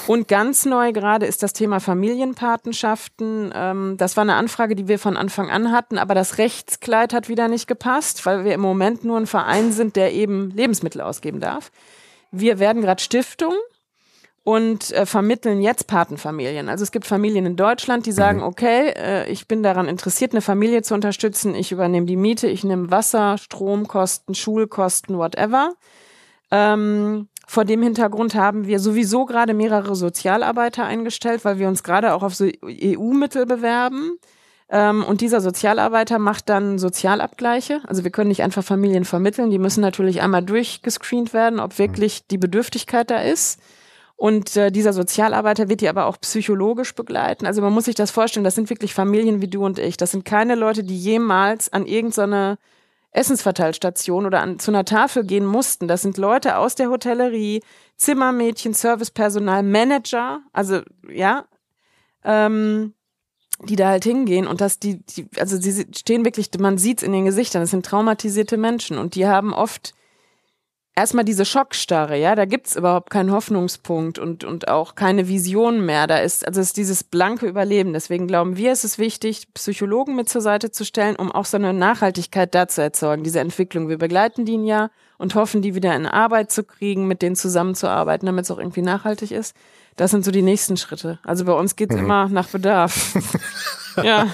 Und 0.08 0.28
ganz 0.28 0.66
neu 0.66 0.94
gerade 0.94 1.26
ist 1.26 1.44
das 1.44 1.52
Thema 1.52 1.80
Familienpatenschaften. 1.80 3.52
Ähm, 3.54 3.96
das 3.98 4.16
war 4.16 4.22
eine 4.22 4.36
Anfrage, 4.36 4.76
die 4.76 4.88
wir 4.88 5.00
von 5.00 5.18
Anfang 5.18 5.50
an 5.50 5.72
hatten, 5.72 5.98
aber 5.98 6.16
das 6.16 6.38
Rechtskleid 6.38 7.14
hat 7.14 7.28
wieder 7.28 7.48
nicht 7.50 7.68
gepasst, 7.68 8.26
weil 8.26 8.46
wir 8.46 8.54
im 8.54 8.62
Moment 8.62 9.04
nur 9.04 9.18
ein 9.18 9.28
Verein 9.28 9.74
sind, 9.74 9.98
der 9.98 10.14
eben 10.14 10.52
Lebensmittel 10.52 11.02
ausgeben 11.02 11.42
darf. 11.42 11.72
Wir 12.32 12.60
werden 12.60 12.82
gerade 12.82 13.02
Stiftung 13.02 13.54
und 14.44 14.92
äh, 14.92 15.06
vermitteln 15.06 15.62
jetzt 15.62 15.88
Patenfamilien. 15.88 16.70
Also 16.70 16.84
es 16.84 16.92
gibt 16.92 17.06
Familien 17.06 17.46
in 17.46 17.56
Deutschland, 17.56 18.06
die 18.06 18.12
sagen, 18.12 18.40
mhm. 18.40 18.46
okay, 18.46 18.94
äh, 18.96 19.30
ich 19.30 19.48
bin 19.48 19.62
daran 19.62 19.88
interessiert, 19.88 20.32
eine 20.32 20.42
Familie 20.42 20.82
zu 20.82 20.94
unterstützen. 20.94 21.54
Ich 21.54 21.72
übernehme 21.72 22.06
die 22.06 22.16
Miete, 22.16 22.48
ich 22.48 22.64
nehme 22.64 22.90
Wasser, 22.90 23.38
Stromkosten, 23.38 24.36
Schulkosten, 24.36 25.18
whatever. 25.18 25.74
Ähm, 26.50 27.28
vor 27.52 27.66
dem 27.66 27.84
Hintergrund 27.84 28.34
haben 28.34 28.66
wir 28.66 28.80
sowieso 28.80 29.26
gerade 29.26 29.54
mehrere 29.54 29.94
Sozialarbeiter 29.94 30.86
eingestellt, 30.86 31.44
weil 31.44 31.60
wir 31.60 31.68
uns 31.68 31.84
gerade 31.84 32.14
auch 32.14 32.24
auf 32.24 32.34
so 32.34 32.46
EU-Mittel 32.46 33.46
bewerben. 33.46 34.18
Ähm, 34.70 35.04
und 35.04 35.20
dieser 35.20 35.42
Sozialarbeiter 35.42 36.18
macht 36.18 36.48
dann 36.48 36.80
Sozialabgleiche. 36.80 37.82
Also 37.86 38.06
wir 38.06 38.12
können 38.12 38.30
nicht 38.30 38.42
einfach 38.42 38.64
Familien 38.64 39.04
vermitteln. 39.04 39.50
Die 39.50 39.60
müssen 39.60 39.82
natürlich 39.82 40.22
einmal 40.22 40.44
durchgescreent 40.44 41.34
werden, 41.34 41.60
ob 41.60 41.78
wirklich 41.78 42.26
die 42.26 42.38
Bedürftigkeit 42.38 43.12
da 43.12 43.18
ist. 43.18 43.60
Und 44.16 44.56
äh, 44.56 44.72
dieser 44.72 44.94
Sozialarbeiter 44.94 45.68
wird 45.68 45.82
die 45.82 45.90
aber 45.90 46.06
auch 46.06 46.22
psychologisch 46.22 46.96
begleiten. 46.96 47.46
Also 47.46 47.62
man 47.62 47.74
muss 47.74 47.84
sich 47.84 47.96
das 47.96 48.12
vorstellen, 48.12 48.46
das 48.46 48.56
sind 48.56 48.70
wirklich 48.70 48.94
Familien 48.94 49.42
wie 49.42 49.50
du 49.50 49.66
und 49.66 49.78
ich. 49.78 49.98
Das 49.98 50.12
sind 50.12 50.24
keine 50.24 50.56
Leute, 50.56 50.86
die 50.86 50.98
jemals 50.98 51.74
an 51.74 51.86
irgendeine 51.86 52.58
Essensverteilstation 53.12 54.26
oder 54.26 54.42
an, 54.42 54.60
zu 54.60 54.72
einer 54.72 54.86
Tafel 54.86 55.26
gehen 55.26 55.46
mussten. 55.46 55.88
Das 55.88 56.02
sind 56.02 56.18
Leute 56.18 56.58
aus 56.58 56.76
der 56.76 56.90
Hotellerie, 56.90 57.62
Zimmermädchen, 57.98 58.74
Servicepersonal, 58.74 59.64
Manager, 59.64 60.42
also 60.54 60.82
ja, 61.10 61.46
ähm, 62.24 62.94
die 63.64 63.76
da 63.76 63.90
halt 63.90 64.04
hingehen 64.04 64.48
und 64.48 64.62
dass 64.62 64.80
die, 64.80 65.06
die, 65.06 65.28
also 65.38 65.60
sie 65.60 65.86
stehen 65.96 66.26
wirklich, 66.26 66.50
man 66.60 66.78
sieht's 66.78 67.04
in 67.04 67.12
den 67.12 67.26
Gesichtern, 67.26 67.62
das 67.62 67.72
sind 67.72 67.86
traumatisierte 67.86 68.58
Menschen 68.58 68.98
und 68.98 69.16
die 69.16 69.28
haben 69.28 69.54
oft 69.54 69.94
erstmal 70.96 71.26
diese 71.26 71.46
Schockstarre, 71.46 72.18
ja, 72.18 72.36
da 72.36 72.46
gibt's 72.46 72.76
überhaupt 72.76 73.10
keinen 73.10 73.32
Hoffnungspunkt 73.32 74.20
und, 74.20 74.44
und 74.44 74.68
auch 74.68 74.96
keine 74.96 75.28
Vision 75.28 75.86
mehr. 75.86 76.08
Da 76.08 76.18
ist, 76.18 76.46
also 76.46 76.62
ist 76.62 76.78
dieses 76.78 77.04
blanke 77.04 77.48
Überleben. 77.48 77.94
Deswegen 77.94 78.28
glauben 78.28 78.58
wir, 78.58 78.72
es 78.72 78.84
ist 78.84 79.00
wichtig, 79.00 79.54
Psychologen 79.54 80.16
mit 80.16 80.30
zur 80.30 80.42
Seite 80.42 80.72
zu 80.72 80.86
stellen, 80.86 81.16
um 81.16 81.32
auch 81.32 81.46
so 81.46 81.58
eine 81.58 81.74
Nachhaltigkeit 81.74 82.54
da 82.54 82.68
zu 82.68 82.82
erzeugen, 82.82 83.24
diese 83.24 83.40
Entwicklung. 83.40 83.90
Wir 83.90 83.98
begleiten 83.98 84.46
die 84.46 84.58
ein 84.58 84.66
Jahr 84.66 84.92
und 85.18 85.36
hoffen, 85.36 85.62
die 85.62 85.76
wieder 85.76 85.96
in 85.96 86.06
Arbeit 86.06 86.52
zu 86.52 86.64
kriegen, 86.64 87.08
mit 87.08 87.22
denen 87.22 87.36
zusammenzuarbeiten, 87.36 88.26
damit 88.26 88.46
es 88.46 88.52
auch 88.52 88.60
irgendwie 88.60 88.82
nachhaltig 88.82 89.32
ist. 89.32 89.56
Das 89.96 90.12
sind 90.12 90.26
so 90.26 90.32
die 90.32 90.42
nächsten 90.42 90.78
Schritte. 90.78 91.20
Also 91.24 91.46
bei 91.46 91.54
uns 91.54 91.76
geht's 91.76 91.96
mhm. 91.96 92.04
immer 92.04 92.30
nach 92.30 92.48
Bedarf. 92.48 93.14
ja. 94.04 94.28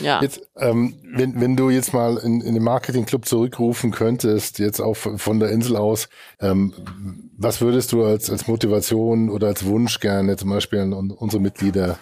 ja. 0.00 0.22
Jetzt, 0.22 0.40
ähm, 0.56 0.94
wenn, 1.14 1.40
wenn 1.40 1.56
du 1.56 1.70
jetzt 1.70 1.92
mal 1.92 2.18
in, 2.18 2.40
in 2.40 2.54
den 2.54 2.62
Marketingclub 2.62 3.26
zurückrufen 3.26 3.90
könntest, 3.90 4.58
jetzt 4.58 4.80
auch 4.80 4.94
von 4.94 5.40
der 5.40 5.50
Insel 5.50 5.76
aus, 5.76 6.08
ähm, 6.40 6.72
was 7.36 7.60
würdest 7.60 7.92
du 7.92 8.04
als, 8.04 8.30
als 8.30 8.48
Motivation 8.48 9.30
oder 9.30 9.48
als 9.48 9.64
Wunsch 9.64 10.00
gerne 10.00 10.36
zum 10.36 10.50
Beispiel 10.50 10.80
an 10.80 10.92
unsere 10.92 11.40
Mitglieder 11.40 11.98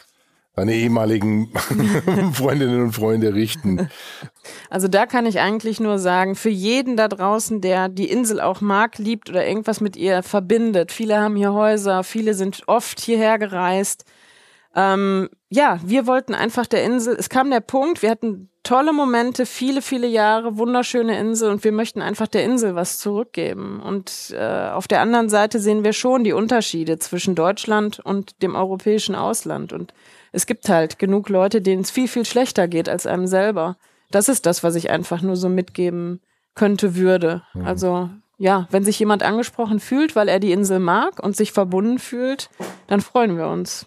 deine 0.57 0.75
ehemaligen 0.75 1.53
Freundinnen 2.33 2.83
und 2.83 2.93
Freunde 2.93 3.35
richten? 3.35 3.89
Also 4.69 4.89
da 4.89 5.07
kann 5.07 5.27
ich 5.27 5.41
eigentlich 5.41 5.81
nur 5.81 5.99
sagen, 5.99 6.35
für 6.35 6.51
jeden 6.51 6.97
da 6.97 7.09
draußen, 7.09 7.61
der 7.61 7.89
die 7.89 8.11
Insel 8.11 8.41
auch 8.41 8.61
mag, 8.61 8.99
liebt 8.99 9.31
oder 9.31 9.47
irgendwas 9.47 9.81
mit 9.81 9.97
ihr 9.97 10.23
verbindet. 10.23 10.93
Viele 10.93 11.19
haben 11.21 11.37
hier 11.37 11.53
Häuser, 11.53 12.05
viele 12.05 12.35
sind 12.35 12.63
oft 12.67 13.01
hierher 13.01 13.39
gereist. 13.39 14.05
Ähm, 14.75 15.29
ja, 15.49 15.81
wir 15.85 16.07
wollten 16.07 16.35
einfach 16.35 16.67
der 16.67 16.85
Insel, 16.85 17.17
es 17.19 17.29
kam 17.29 17.51
der 17.51 17.61
Punkt, 17.61 18.03
wir 18.03 18.11
hatten 18.11 18.51
tolle 18.63 18.93
Momente, 18.93 19.47
viele, 19.47 19.83
viele 19.83 20.07
Jahre, 20.07 20.59
wunderschöne 20.59 21.19
Insel 21.19 21.51
und 21.51 21.65
wir 21.65 21.73
möchten 21.73 22.03
einfach 22.03 22.29
der 22.29 22.45
Insel 22.45 22.75
was 22.75 22.99
zurückgeben. 22.99 23.81
Und 23.81 24.35
äh, 24.37 24.69
auf 24.71 24.87
der 24.87 25.01
anderen 25.01 25.29
Seite 25.29 25.59
sehen 25.59 25.83
wir 25.83 25.93
schon 25.93 26.25
die 26.25 26.33
Unterschiede 26.33 26.99
zwischen 26.99 27.35
Deutschland 27.35 28.01
und 28.01 28.43
dem 28.43 28.55
europäischen 28.55 29.15
Ausland. 29.15 29.73
Und 29.73 29.95
es 30.33 30.47
gibt 30.47 30.69
halt 30.69 30.99
genug 30.99 31.29
Leute, 31.29 31.63
denen 31.63 31.83
es 31.83 31.91
viel, 31.91 32.09
viel 32.09 32.25
schlechter 32.25 32.69
geht 32.69 32.89
als 32.89 33.07
einem 33.07 33.27
selber. 33.27 33.77
Das 34.11 34.29
ist 34.29 34.47
das, 34.47 34.63
was 34.63 34.75
ich 34.75 34.91
einfach 34.91 35.23
nur 35.23 35.37
so 35.37 35.49
mitgeben 35.49 36.21
könnte, 36.55 36.95
würde. 36.97 37.43
Mhm. 37.55 37.67
Also 37.67 38.11
ja, 38.41 38.67
wenn 38.71 38.85
sich 38.85 38.99
jemand 38.99 39.23
angesprochen 39.23 39.81
fühlt, 39.81 40.17
weil 40.17 40.27
er 40.27 40.41
die 40.41 40.53
Insel 40.53 40.79
mag 40.79 41.23
und 41.23 41.37
sich 41.37 41.53
verbunden 41.53 41.99
fühlt, 41.99 42.49
dann 42.87 43.03
freuen 43.03 43.37
wir 43.37 43.49
uns. 43.49 43.85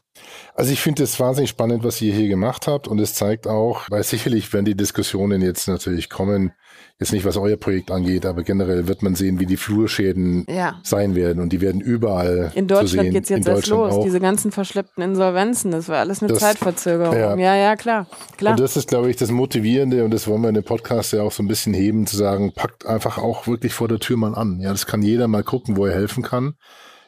Also 0.53 0.71
ich 0.71 0.79
finde 0.79 1.01
es 1.01 1.19
wahnsinnig 1.19 1.49
spannend, 1.49 1.83
was 1.83 1.99
ihr 2.03 2.13
hier 2.13 2.27
gemacht 2.27 2.67
habt 2.67 2.87
und 2.87 2.99
es 2.99 3.15
zeigt 3.15 3.47
auch, 3.47 3.89
weil 3.89 4.03
sicherlich, 4.03 4.53
wenn 4.53 4.63
die 4.63 4.77
Diskussionen 4.77 5.41
jetzt 5.41 5.67
natürlich 5.67 6.07
kommen, 6.07 6.53
jetzt 6.99 7.11
nicht 7.11 7.25
was 7.25 7.37
euer 7.37 7.57
Projekt 7.57 7.91
angeht, 7.91 8.25
aber 8.25 8.43
generell 8.43 8.87
wird 8.87 9.01
man 9.01 9.15
sehen, 9.15 9.39
wie 9.39 9.45
die 9.45 9.57
Flurschäden 9.57 10.45
ja. 10.47 10.79
sein 10.83 11.15
werden 11.15 11.41
und 11.41 11.51
die 11.51 11.59
werden 11.59 11.81
überall 11.81 12.51
In 12.55 12.67
Deutschland 12.67 13.11
geht 13.11 13.23
es 13.23 13.29
jetzt 13.29 13.47
erst 13.47 13.67
los, 13.67 13.93
auch. 13.93 14.03
diese 14.03 14.19
ganzen 14.19 14.51
verschleppten 14.51 15.03
Insolvenzen, 15.03 15.71
das 15.71 15.89
war 15.89 15.97
alles 15.99 16.21
eine 16.21 16.29
das, 16.29 16.39
Zeitverzögerung. 16.39 17.17
Ja. 17.17 17.35
ja, 17.35 17.55
ja, 17.55 17.75
klar, 17.75 18.07
klar. 18.37 18.51
Und 18.51 18.59
das 18.59 18.77
ist, 18.77 18.87
glaube 18.87 19.09
ich, 19.09 19.17
das 19.17 19.31
Motivierende 19.31 20.05
und 20.05 20.13
das 20.13 20.27
wollen 20.27 20.41
wir 20.41 20.49
in 20.49 20.55
dem 20.55 20.63
Podcast 20.63 21.13
ja 21.13 21.23
auch 21.23 21.31
so 21.31 21.43
ein 21.43 21.47
bisschen 21.47 21.73
heben, 21.73 22.05
zu 22.05 22.15
sagen, 22.15 22.53
packt 22.53 22.85
einfach 22.85 23.17
auch 23.17 23.47
wirklich 23.47 23.73
vor 23.73 23.87
der 23.87 23.99
Tür 23.99 24.17
mal 24.17 24.35
an. 24.35 24.59
Ja, 24.61 24.71
das 24.71 24.85
kann 24.85 25.01
jeder 25.01 25.27
mal 25.27 25.43
gucken, 25.43 25.75
wo 25.77 25.85
er 25.85 25.93
helfen 25.93 26.23
kann. 26.23 26.53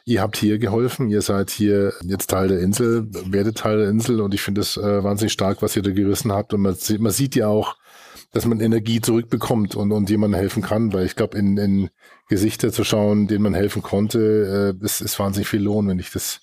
Ihr 0.04 0.20
habt 0.20 0.36
hier 0.36 0.58
geholfen, 0.58 1.08
ihr 1.08 1.20
seid 1.20 1.50
hier 1.50 1.92
jetzt 2.04 2.30
Teil 2.30 2.48
der 2.48 2.60
Insel, 2.60 3.08
werdet 3.28 3.58
Teil 3.58 3.78
der 3.78 3.88
Insel 3.88 4.20
und 4.20 4.34
ich 4.34 4.42
finde 4.42 4.60
es 4.60 4.76
äh, 4.76 5.02
wahnsinnig 5.02 5.32
stark, 5.32 5.62
was 5.62 5.74
ihr 5.74 5.82
da 5.82 5.90
gerissen 5.90 6.32
habt 6.32 6.54
und 6.54 6.60
man, 6.60 6.76
man 6.98 7.12
sieht 7.12 7.34
ja 7.34 7.48
auch, 7.48 7.76
dass 8.32 8.46
man 8.46 8.60
Energie 8.60 9.00
zurückbekommt 9.00 9.74
und, 9.74 9.92
und 9.92 10.10
jemandem 10.10 10.38
helfen 10.38 10.62
kann, 10.62 10.92
weil 10.92 11.06
ich 11.06 11.16
glaube, 11.16 11.38
in, 11.38 11.56
in 11.56 11.90
Gesichter 12.28 12.72
zu 12.72 12.84
schauen, 12.84 13.26
denen 13.26 13.42
man 13.42 13.54
helfen 13.54 13.82
konnte, 13.82 14.74
äh, 14.80 14.84
ist, 14.84 15.00
ist 15.00 15.18
wahnsinnig 15.18 15.48
viel 15.48 15.62
Lohn, 15.62 15.88
wenn 15.88 15.98
ich 15.98 16.10
das, 16.10 16.40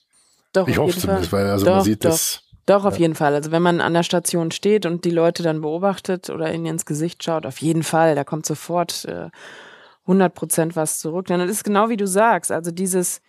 doch, 0.53 0.67
ich 0.67 0.77
hoffe 0.77 0.97
zumindest, 0.97 1.31
weil 1.31 1.47
also 1.47 1.65
doch, 1.65 1.75
man 1.75 1.83
sieht 1.83 2.05
doch. 2.05 2.11
das. 2.11 2.43
Doch, 2.65 2.85
auf 2.85 2.95
ja. 2.95 3.01
jeden 3.01 3.15
Fall. 3.15 3.33
Also 3.33 3.51
wenn 3.51 3.61
man 3.61 3.81
an 3.81 3.93
der 3.93 4.03
Station 4.03 4.51
steht 4.51 4.85
und 4.85 5.03
die 5.03 5.11
Leute 5.11 5.43
dann 5.43 5.59
beobachtet 5.59 6.29
oder 6.29 6.53
ihnen 6.53 6.65
ins 6.65 6.85
Gesicht 6.85 7.21
schaut, 7.23 7.45
auf 7.45 7.57
jeden 7.57 7.83
Fall, 7.83 8.15
da 8.15 8.23
kommt 8.23 8.45
sofort 8.45 9.03
äh, 9.05 9.29
100 10.03 10.33
Prozent 10.33 10.75
was 10.75 10.99
zurück. 10.99 11.27
Denn 11.27 11.39
das 11.39 11.49
ist 11.49 11.65
genau 11.65 11.89
wie 11.89 11.97
du 11.97 12.07
sagst. 12.07 12.51
Also 12.51 12.71
dieses, 12.71 13.21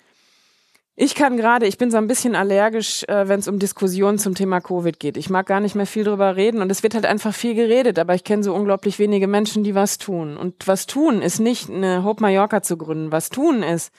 ich 0.97 1.17
kann 1.17 1.37
gerade, 1.37 1.67
ich 1.67 1.77
bin 1.77 1.91
so 1.91 1.97
ein 1.97 2.07
bisschen 2.07 2.37
allergisch, 2.37 3.03
äh, 3.09 3.29
wenn 3.29 3.41
es 3.41 3.49
um 3.49 3.59
Diskussionen 3.59 4.19
zum 4.19 4.35
Thema 4.35 4.61
Covid 4.61 5.01
geht. 5.01 5.17
Ich 5.17 5.29
mag 5.29 5.47
gar 5.47 5.59
nicht 5.59 5.75
mehr 5.75 5.87
viel 5.87 6.05
drüber 6.05 6.37
reden 6.37 6.63
und 6.63 6.71
es 6.71 6.85
wird 6.85 6.95
halt 6.95 7.05
einfach 7.05 7.35
viel 7.35 7.55
geredet, 7.55 7.99
aber 7.99 8.15
ich 8.15 8.23
kenne 8.23 8.45
so 8.45 8.55
unglaublich 8.55 9.01
wenige 9.01 9.27
Menschen, 9.27 9.65
die 9.65 9.75
was 9.75 9.99
tun. 9.99 10.37
Und 10.37 10.69
was 10.69 10.87
tun 10.87 11.21
ist 11.21 11.41
nicht 11.41 11.69
eine 11.69 12.05
Hope 12.05 12.23
Mallorca 12.23 12.63
zu 12.63 12.77
gründen. 12.77 13.11
Was 13.11 13.31
tun 13.31 13.65
ist, 13.65 13.93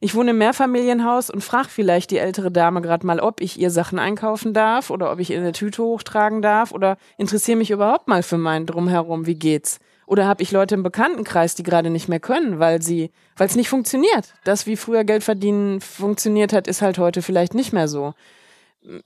ich 0.00 0.14
wohne 0.14 0.30
im 0.30 0.38
Mehrfamilienhaus 0.38 1.28
und 1.28 1.42
frage 1.42 1.68
vielleicht 1.68 2.12
die 2.12 2.18
ältere 2.18 2.50
Dame 2.50 2.80
gerade 2.80 3.06
mal, 3.06 3.20
ob 3.20 3.42
ich 3.42 3.58
ihr 3.58 3.70
Sachen 3.70 3.98
einkaufen 3.98 4.54
darf 4.54 4.90
oder 4.90 5.12
ob 5.12 5.18
ich 5.18 5.30
ihr 5.30 5.38
eine 5.38 5.52
Tüte 5.52 5.82
hochtragen 5.82 6.40
darf 6.40 6.72
oder 6.72 6.96
interessiere 7.18 7.58
mich 7.58 7.70
überhaupt 7.70 8.08
mal 8.08 8.22
für 8.22 8.38
meinen 8.38 8.64
Drumherum, 8.64 9.26
wie 9.26 9.34
geht's? 9.34 9.80
Oder 10.08 10.26
habe 10.26 10.42
ich 10.42 10.52
Leute 10.52 10.74
im 10.74 10.82
Bekanntenkreis, 10.82 11.54
die 11.54 11.62
gerade 11.62 11.90
nicht 11.90 12.08
mehr 12.08 12.18
können, 12.18 12.58
weil 12.58 12.80
sie, 12.80 13.10
weil 13.36 13.46
es 13.46 13.56
nicht 13.56 13.68
funktioniert. 13.68 14.32
Das, 14.42 14.66
wie 14.66 14.76
früher 14.76 15.04
Geld 15.04 15.22
verdienen 15.22 15.82
funktioniert 15.82 16.54
hat, 16.54 16.66
ist 16.66 16.80
halt 16.80 16.96
heute 16.96 17.20
vielleicht 17.20 17.52
nicht 17.52 17.74
mehr 17.74 17.88
so. 17.88 18.14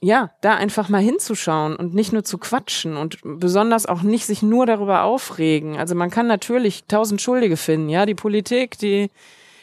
Ja, 0.01 0.31
da 0.43 0.55
einfach 0.55 0.89
mal 0.89 1.03
hinzuschauen 1.03 1.75
und 1.75 1.93
nicht 1.93 2.13
nur 2.13 2.23
zu 2.23 2.39
quatschen 2.39 2.97
und 2.97 3.19
besonders 3.25 3.87
auch 3.87 4.03
nicht 4.03 4.27
sich 4.27 4.43
nur 4.43 4.65
darüber 4.65 5.03
aufregen. 5.03 5.77
Also 5.77 5.97
man 5.97 6.11
kann 6.11 6.29
natürlich 6.29 6.85
tausend 6.85 7.21
Schuldige 7.21 7.57
finden, 7.57 7.89
ja, 7.89 8.07
die 8.07 8.15
Politik, 8.15 8.79
die 8.79 9.11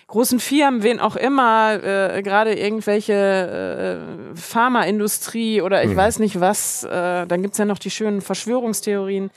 großen 0.08 0.42
Firmen, 0.42 0.84
wen 0.84 1.00
auch 1.00 1.16
immer, 1.16 1.82
äh, 1.82 2.22
gerade 2.22 2.54
irgendwelche 2.54 3.14
äh, 3.14 4.36
Pharmaindustrie 4.36 5.62
oder 5.62 5.86
ich 5.86 5.92
mhm. 5.92 5.96
weiß 5.96 6.20
nicht 6.20 6.42
was, 6.42 6.84
äh, 6.84 7.26
dann 7.26 7.42
gibt's 7.42 7.60
ja 7.60 7.66
noch 7.66 7.80
die 7.80 7.92
schönen 7.92 8.20
Verschwörungstheorien 8.20 9.32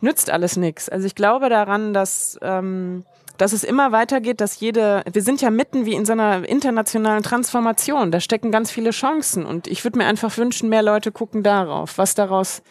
nützt 0.00 0.30
alles 0.30 0.56
nichts. 0.56 0.88
Also 0.88 1.06
ich 1.06 1.14
glaube 1.14 1.48
daran, 1.48 1.94
dass, 1.94 2.38
ähm, 2.42 3.04
dass 3.38 3.52
es 3.52 3.64
immer 3.64 3.92
weitergeht, 3.92 4.40
dass 4.40 4.60
jede, 4.60 5.02
wir 5.10 5.22
sind 5.22 5.40
ja 5.40 5.50
mitten 5.50 5.86
wie 5.86 5.94
in 5.94 6.04
so 6.04 6.12
einer 6.12 6.48
internationalen 6.48 7.22
Transformation, 7.22 8.10
da 8.10 8.20
stecken 8.20 8.50
ganz 8.50 8.70
viele 8.70 8.90
Chancen 8.90 9.44
und 9.46 9.66
ich 9.66 9.84
würde 9.84 9.98
mir 9.98 10.06
einfach 10.06 10.36
wünschen, 10.36 10.68
mehr 10.68 10.82
Leute 10.82 11.12
gucken 11.12 11.42
darauf, 11.42 11.98
was 11.98 12.14
daraus 12.14 12.62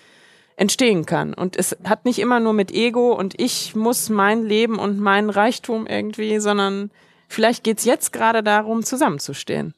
entstehen 0.57 1.05
kann. 1.05 1.33
Und 1.33 1.57
es 1.57 1.75
hat 1.83 2.05
nicht 2.05 2.19
immer 2.19 2.39
nur 2.39 2.53
mit 2.53 2.71
Ego 2.71 3.13
und 3.13 3.39
ich 3.39 3.75
muss 3.75 4.09
mein 4.09 4.43
Leben 4.43 4.79
und 4.79 4.99
meinen 4.99 5.29
Reichtum 5.29 5.85
irgendwie, 5.85 6.39
sondern 6.39 6.91
vielleicht 7.27 7.63
geht's 7.63 7.85
jetzt 7.85 8.13
gerade 8.13 8.41
darum, 8.41 8.83
zusammenzustehen. 8.83 9.73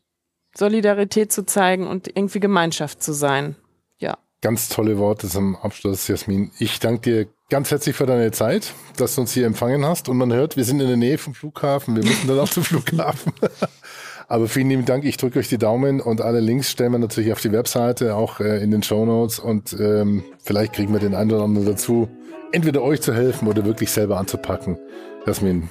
Solidarität 0.55 1.31
zu 1.31 1.45
zeigen 1.45 1.88
und 1.88 2.07
irgendwie 2.15 2.39
Gemeinschaft 2.39 3.01
zu 3.01 3.13
sein. 3.13 3.55
Ja. 3.99 4.17
Ganz 4.41 4.69
tolle 4.69 4.97
Worte 4.97 5.27
zum 5.27 5.55
Abschluss, 5.55 6.07
Jasmin. 6.07 6.51
Ich 6.60 6.79
danke 6.79 7.01
dir 7.01 7.27
ganz 7.49 7.71
herzlich 7.71 7.95
für 7.95 8.05
deine 8.05 8.31
Zeit, 8.31 8.73
dass 8.97 9.15
du 9.15 9.21
uns 9.21 9.33
hier 9.33 9.45
empfangen 9.45 9.86
hast. 9.86 10.10
Und 10.10 10.17
man 10.17 10.33
hört, 10.33 10.57
wir 10.57 10.63
sind 10.63 10.79
in 10.79 10.88
der 10.88 10.97
Nähe 10.97 11.17
vom 11.17 11.33
Flughafen. 11.33 11.95
Wir 11.95 12.03
müssen 12.03 12.27
dann 12.27 12.39
auch 12.39 12.49
zum 12.49 12.63
Flughafen. 12.63 13.33
Aber 14.27 14.49
vielen 14.49 14.69
lieben 14.69 14.86
Dank. 14.86 15.05
Ich 15.05 15.15
drücke 15.15 15.39
euch 15.39 15.47
die 15.47 15.57
Daumen 15.57 16.01
und 16.01 16.19
alle 16.19 16.41
Links 16.41 16.69
stellen 16.69 16.91
wir 16.91 16.99
natürlich 16.99 17.31
auf 17.31 17.39
die 17.39 17.53
Webseite, 17.53 18.15
auch 18.15 18.41
äh, 18.41 18.62
in 18.62 18.71
den 18.71 18.83
Show 18.83 19.05
Notes. 19.05 19.39
Und 19.39 19.73
ähm, 19.79 20.23
vielleicht 20.43 20.73
kriegen 20.73 20.91
wir 20.91 20.99
den 20.99 21.15
einen 21.15 21.31
oder 21.31 21.43
anderen 21.43 21.65
dazu, 21.65 22.10
entweder 22.51 22.81
euch 22.81 23.01
zu 23.01 23.13
helfen 23.13 23.47
oder 23.47 23.63
wirklich 23.63 23.89
selber 23.89 24.17
anzupacken. 24.17 24.77
Jasmin, 25.25 25.69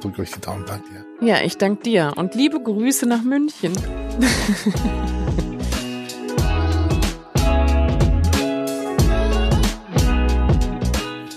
drücke 0.00 0.22
euch 0.22 0.32
die 0.32 0.40
Daumen. 0.40 0.64
Danke 0.66 0.88
dir. 0.90 1.28
Ja, 1.28 1.40
ich 1.42 1.56
danke 1.56 1.84
dir. 1.84 2.12
Und 2.16 2.34
liebe 2.34 2.60
Grüße 2.60 3.06
nach 3.06 3.22
München. 3.22 3.72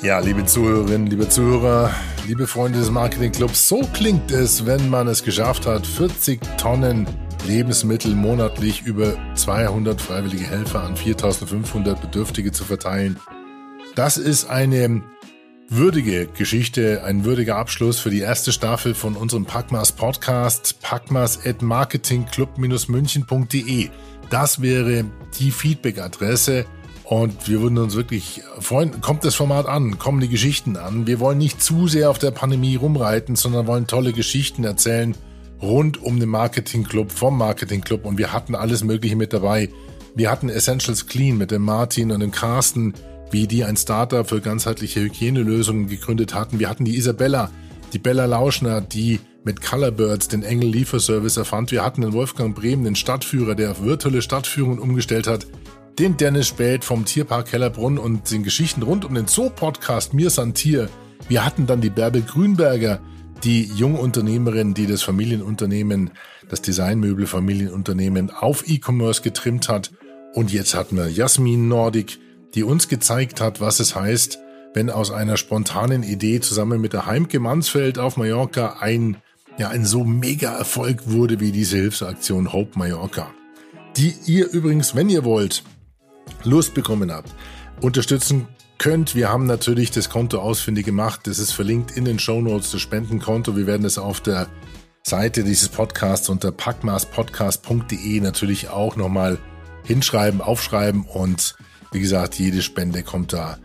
Ja, 0.04 0.20
liebe 0.20 0.46
Zuhörerinnen, 0.46 1.08
liebe 1.08 1.28
Zuhörer, 1.28 1.90
liebe 2.28 2.46
Freunde 2.46 2.78
des 2.78 2.92
Marketingclubs, 2.92 3.68
so 3.68 3.82
klingt 3.94 4.32
es, 4.32 4.68
wenn 4.68 4.92
man 4.92 5.08
es 5.08 5.24
geschafft 5.24 5.66
hat, 5.66 5.88
40 5.88 6.40
Tonnen 6.58 7.08
Lebensmittel 7.48 8.14
monatlich 8.14 8.84
über 8.84 9.18
200 9.34 10.00
freiwillige 10.00 10.46
Helfer 10.46 10.84
an 10.84 10.96
4500 10.96 12.00
Bedürftige 12.00 12.52
zu 12.52 12.64
verteilen. 12.64 13.20
Das 13.96 14.18
ist 14.18 14.48
eine 14.48 15.02
würdige 15.68 16.28
Geschichte, 16.28 17.04
ein 17.04 17.26
würdiger 17.26 17.56
Abschluss 17.56 18.00
für 18.00 18.12
die 18.12 18.20
erste 18.20 18.52
Staffel 18.52 18.94
von 18.94 19.16
unserem 19.16 19.46
Packmas 19.46 19.92
Podcast, 19.92 20.80
packmas 20.80 21.44
at 21.44 21.64
marketingclub-münchen.de. 21.64 23.90
Das 24.30 24.62
wäre 24.62 25.06
die 25.40 25.52
Feedback-Adresse 25.52 26.66
und 27.10 27.48
wir 27.48 27.62
würden 27.62 27.78
uns 27.78 27.96
wirklich 27.96 28.42
freuen, 28.60 29.00
kommt 29.00 29.24
das 29.24 29.34
Format 29.34 29.66
an, 29.66 29.98
kommen 29.98 30.20
die 30.20 30.28
Geschichten 30.28 30.76
an. 30.76 31.08
Wir 31.08 31.22
wollen 31.22 31.38
nicht 31.38 31.64
zu 31.64 31.88
sehr 31.88 32.10
auf 32.10 32.20
der 32.20 32.32
Pandemie 32.32 32.76
rumreiten, 32.76 33.38
sondern 33.38 33.66
wollen 33.66 33.88
tolle 33.88 34.12
Geschichten 34.12 34.66
erzählen 34.66 35.16
rund 35.62 36.04
um 36.04 36.20
den 36.20 36.28
Marketingclub, 36.28 37.14
vom 37.14 37.38
Marketingclub. 37.38 38.04
Und 38.04 38.18
wir 38.18 38.34
hatten 38.34 38.56
alles 38.56 38.84
Mögliche 38.84 39.16
mit 39.16 39.32
dabei. 39.32 39.70
Wir 40.16 40.30
hatten 40.30 40.50
Essentials 40.50 41.08
Clean 41.08 41.38
mit 41.38 41.50
dem 41.50 41.62
Martin 41.62 42.12
und 42.12 42.20
dem 42.20 42.32
Carsten, 42.32 42.94
wie 43.32 43.48
die 43.48 43.64
ein 43.64 43.78
Startup 43.78 44.28
für 44.28 44.42
ganzheitliche 44.42 45.00
Hygienelösungen 45.00 45.88
gegründet 45.88 46.34
hatten. 46.34 46.60
Wir 46.60 46.70
hatten 46.70 46.84
die 46.84 46.98
Isabella, 46.98 47.52
die 47.94 48.00
Bella 48.00 48.26
Lauschner, 48.26 48.82
die 48.82 49.22
mit 49.46 49.62
Colorbirds 49.62 50.28
den 50.28 50.44
Engel 50.44 50.68
Lieferservice 50.68 51.38
erfand. 51.38 51.72
Wir 51.72 51.86
hatten 51.86 52.02
den 52.02 52.12
Wolfgang 52.12 52.54
Bremen, 52.54 52.84
den 52.84 52.96
Stadtführer, 52.96 53.56
der 53.56 53.72
auf 53.72 53.82
virtuelle 53.82 54.22
Stadtführungen 54.22 54.80
umgestellt 54.80 55.26
hat 55.26 55.48
den 56.00 56.16
Dennis 56.16 56.48
Spät 56.48 56.86
vom 56.86 57.06
Tierpark 57.06 57.52
Hellerbrunn 57.52 57.98
und 57.98 58.30
den 58.30 58.44
Geschichten 58.44 58.84
rund 58.84 59.04
um 59.04 59.16
den 59.16 59.26
Zoo-Podcast 59.26 60.14
Mir 60.14 60.30
san 60.30 60.54
Tier. 60.54 60.90
Wir 61.28 61.44
hatten 61.44 61.66
dann 61.66 61.82
die 61.82 61.90
Bärbel 61.90 62.22
Grünberger, 62.22 63.00
die 63.44 63.64
Jungunternehmerin, 63.64 64.76
die 64.76 64.86
das 64.86 65.02
Familienunternehmen, 65.02 66.12
das 66.50 66.62
Designmöbel-Familienunternehmen 66.62 68.30
auf 68.30 68.68
E-Commerce 68.68 69.24
getrimmt 69.24 69.70
hat. 69.70 69.92
Und 70.34 70.54
jetzt 70.54 70.76
hatten 70.76 70.98
wir 70.98 71.10
Jasmin 71.10 71.68
Nordic, 71.68 72.20
die 72.54 72.64
uns 72.64 72.88
gezeigt 72.88 73.42
hat, 73.42 73.60
was 73.60 73.80
es 73.80 73.96
heißt, 73.96 74.38
wenn 74.76 74.92
aus 74.92 75.10
einer 75.10 75.38
spontanen 75.38 76.04
Idee 76.04 76.42
zusammen 76.42 76.80
mit 76.80 76.94
der 76.94 77.08
Heimke 77.08 77.40
Mansfeld 77.40 77.98
auf 77.98 78.18
Mallorca 78.18 78.78
ein, 78.80 79.18
ja, 79.58 79.70
ein 79.70 79.84
so 79.84 80.04
mega 80.04 80.56
Erfolg 80.56 81.10
wurde 81.10 81.40
wie 81.40 81.52
diese 81.52 81.78
Hilfsaktion 81.78 82.54
Hope 82.54 82.78
Mallorca. 82.78 83.32
Die 83.96 84.14
ihr 84.28 84.52
übrigens, 84.52 84.94
wenn 84.94 85.10
ihr 85.10 85.24
wollt, 85.24 85.64
Lust 86.44 86.74
bekommen 86.74 87.12
habt, 87.12 87.34
unterstützen 87.82 88.48
könnt. 88.78 89.16
Wir 89.16 89.30
haben 89.30 89.46
natürlich 89.46 89.92
das 89.92 90.10
Konto 90.10 90.40
ausfindig 90.40 90.86
gemacht. 90.86 91.22
Das 91.26 91.40
ist 91.40 91.52
verlinkt 91.52 91.92
in 91.92 92.06
den 92.06 92.20
Show 92.20 92.42
Notes, 92.42 92.72
das 92.72 92.82
Spendenkonto. 92.82 93.56
Wir 93.56 93.68
werden 93.68 93.86
es 93.86 93.98
auf 93.98 94.22
der 94.22 94.48
Seite 95.04 95.44
dieses 95.44 95.70
Podcasts 95.70 96.30
unter 96.30 96.52
packmaßpodcast.de 96.52 98.20
natürlich 98.20 98.70
auch 98.70 98.96
nochmal 98.96 99.38
hinschreiben, 99.86 100.42
aufschreiben 100.42 101.06
und 101.06 101.56
wie 101.92 102.02
gesagt, 102.02 102.36
jede 102.36 102.62
Spende 102.62 103.04
kommt 103.04 103.32
da 103.32 103.58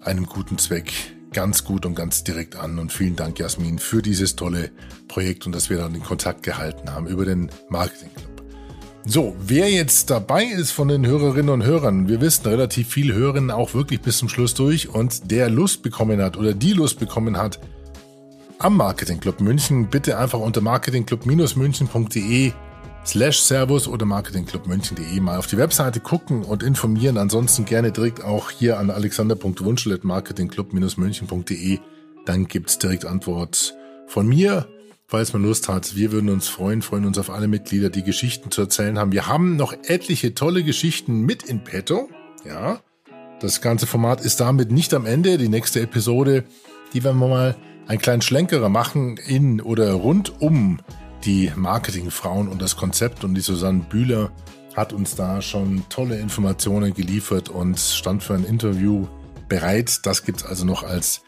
einem 0.00 0.24
guten 0.24 0.56
Zweck 0.56 0.92
ganz 1.32 1.64
gut 1.64 1.84
und 1.84 1.94
ganz 1.94 2.24
direkt 2.24 2.56
an. 2.56 2.78
Und 2.78 2.92
vielen 2.92 3.16
Dank, 3.16 3.38
Jasmin, 3.38 3.78
für 3.78 4.02
dieses 4.02 4.36
tolle 4.36 4.70
Projekt 5.08 5.46
und 5.46 5.54
dass 5.54 5.68
wir 5.70 5.76
dann 5.76 5.92
den 5.92 6.02
Kontakt 6.02 6.42
gehalten 6.42 6.90
haben 6.92 7.06
über 7.06 7.24
den 7.24 7.50
Marketing 7.68 8.10
Club. 8.14 8.37
So, 9.10 9.34
wer 9.40 9.70
jetzt 9.70 10.10
dabei 10.10 10.44
ist 10.44 10.70
von 10.70 10.88
den 10.88 11.06
Hörerinnen 11.06 11.48
und 11.48 11.64
Hörern, 11.64 12.08
wir 12.08 12.20
wissen, 12.20 12.46
relativ 12.46 12.88
viele 12.88 13.14
hören 13.14 13.50
auch 13.50 13.72
wirklich 13.72 14.02
bis 14.02 14.18
zum 14.18 14.28
Schluss 14.28 14.52
durch 14.52 14.90
und 14.90 15.30
der 15.30 15.48
Lust 15.48 15.82
bekommen 15.82 16.20
hat 16.20 16.36
oder 16.36 16.52
die 16.52 16.74
Lust 16.74 17.00
bekommen 17.00 17.38
hat, 17.38 17.58
am 18.58 18.76
Marketing 18.76 19.18
Club 19.18 19.40
München, 19.40 19.88
bitte 19.88 20.18
einfach 20.18 20.40
unter 20.40 20.60
marketingclub-münchen.de 20.60 22.52
slash 23.06 23.40
Servus 23.40 23.88
oder 23.88 24.04
marketingclubmünchen.de 24.04 25.20
mal 25.20 25.38
auf 25.38 25.46
die 25.46 25.56
Webseite 25.56 26.00
gucken 26.00 26.44
und 26.44 26.62
informieren. 26.62 27.16
Ansonsten 27.16 27.64
gerne 27.64 27.92
direkt 27.92 28.22
auch 28.22 28.50
hier 28.50 28.78
an 28.78 28.90
alexander.wunschel.marketingclub-münchen.de. 28.90 31.78
Dann 32.26 32.46
gibt's 32.46 32.76
direkt 32.76 33.06
Antwort 33.06 33.74
von 34.06 34.26
mir 34.26 34.68
falls 35.08 35.32
man 35.32 35.42
Lust 35.42 35.68
hat. 35.68 35.96
Wir 35.96 36.12
würden 36.12 36.28
uns 36.28 36.48
freuen, 36.48 36.82
freuen 36.82 37.06
uns 37.06 37.18
auf 37.18 37.30
alle 37.30 37.48
Mitglieder, 37.48 37.88
die 37.88 38.04
Geschichten 38.04 38.50
zu 38.50 38.60
erzählen 38.60 38.98
haben. 38.98 39.10
Wir 39.10 39.26
haben 39.26 39.56
noch 39.56 39.72
etliche 39.72 40.34
tolle 40.34 40.62
Geschichten 40.62 41.22
mit 41.22 41.42
in 41.42 41.64
petto. 41.64 42.10
Ja, 42.44 42.80
das 43.40 43.60
ganze 43.60 43.86
Format 43.86 44.20
ist 44.20 44.40
damit 44.40 44.70
nicht 44.70 44.92
am 44.94 45.06
Ende. 45.06 45.38
Die 45.38 45.48
nächste 45.48 45.80
Episode, 45.80 46.44
die 46.92 47.02
werden 47.02 47.18
wir 47.18 47.28
mal 47.28 47.56
einen 47.86 47.98
kleinen 47.98 48.20
Schlenkerer 48.20 48.68
machen 48.68 49.16
in 49.16 49.62
oder 49.62 49.92
rund 49.94 50.40
um 50.42 50.78
die 51.24 51.50
Marketingfrauen 51.56 52.46
und 52.46 52.60
das 52.60 52.76
Konzept. 52.76 53.24
Und 53.24 53.34
die 53.34 53.40
Susanne 53.40 53.86
Bühler 53.88 54.30
hat 54.76 54.92
uns 54.92 55.16
da 55.16 55.40
schon 55.40 55.84
tolle 55.88 56.18
Informationen 56.18 56.92
geliefert 56.92 57.48
und 57.48 57.78
stand 57.80 58.22
für 58.22 58.34
ein 58.34 58.44
Interview 58.44 59.06
bereit. 59.48 60.00
Das 60.04 60.22
gibt's 60.22 60.44
also 60.44 60.66
noch 60.66 60.82
als 60.82 61.22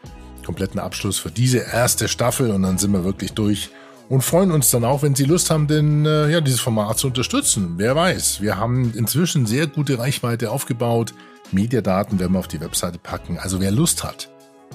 kompletten 0.51 0.81
Abschluss 0.81 1.21
für 1.21 1.31
diese 1.31 1.59
erste 1.59 2.09
Staffel 2.09 2.51
und 2.51 2.63
dann 2.63 2.77
sind 2.77 2.91
wir 2.91 3.05
wirklich 3.05 3.35
durch 3.35 3.71
und 4.09 4.23
freuen 4.23 4.51
uns 4.51 4.73
dann 4.73 4.83
auch, 4.83 5.03
wenn 5.03 5.15
Sie 5.15 5.23
Lust 5.23 5.49
haben, 5.49 5.69
denn 5.69 6.05
äh, 6.05 6.29
ja, 6.29 6.41
dieses 6.41 6.59
Format 6.59 6.99
zu 6.99 7.07
unterstützen. 7.07 7.75
Wer 7.77 7.95
weiß, 7.95 8.41
wir 8.41 8.57
haben 8.57 8.93
inzwischen 8.97 9.47
sehr 9.47 9.69
gute 9.69 10.01
Reichweite 10.01 10.51
aufgebaut. 10.51 11.15
Mediadaten 11.53 12.19
werden 12.19 12.33
wir 12.33 12.41
auf 12.41 12.49
die 12.49 12.61
Webseite 12.61 12.99
packen. 12.99 13.39
Also 13.39 13.61
wer 13.61 13.71
Lust 13.71 14.03
hat, 14.03 14.29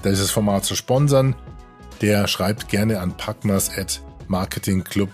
dieses 0.05 0.31
Format 0.31 0.63
zu 0.63 0.75
sponsern, 0.75 1.35
der 1.99 2.25
schreibt 2.27 2.69
gerne 2.69 3.01
an 3.01 3.17
packmas@marketingclub 3.17 5.09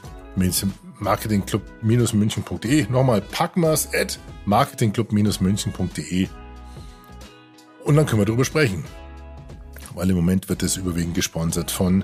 marketingclub-münchen.de. 0.99 2.85
Nochmal 2.91 3.21
packmas 3.21 3.89
at 3.95 4.19
marketingclub-münchen.de. 4.45 6.27
Und 7.83 7.95
dann 7.95 8.05
können 8.05 8.21
wir 8.21 8.27
darüber 8.27 8.45
sprechen 8.45 8.85
weil 9.95 10.09
im 10.09 10.15
Moment 10.15 10.49
wird 10.49 10.63
es 10.63 10.77
überwiegend 10.77 11.15
gesponsert 11.15 11.71
von 11.71 12.03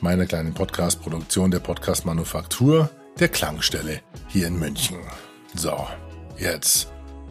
meiner 0.00 0.26
kleinen 0.26 0.54
Podcast-Produktion 0.54 1.50
der 1.50 1.60
Podcast-Manufaktur 1.60 2.90
der 3.18 3.28
Klangstelle 3.28 4.00
hier 4.28 4.46
in 4.46 4.58
München. 4.58 4.98
So, 5.54 5.86
jetzt 6.38 6.88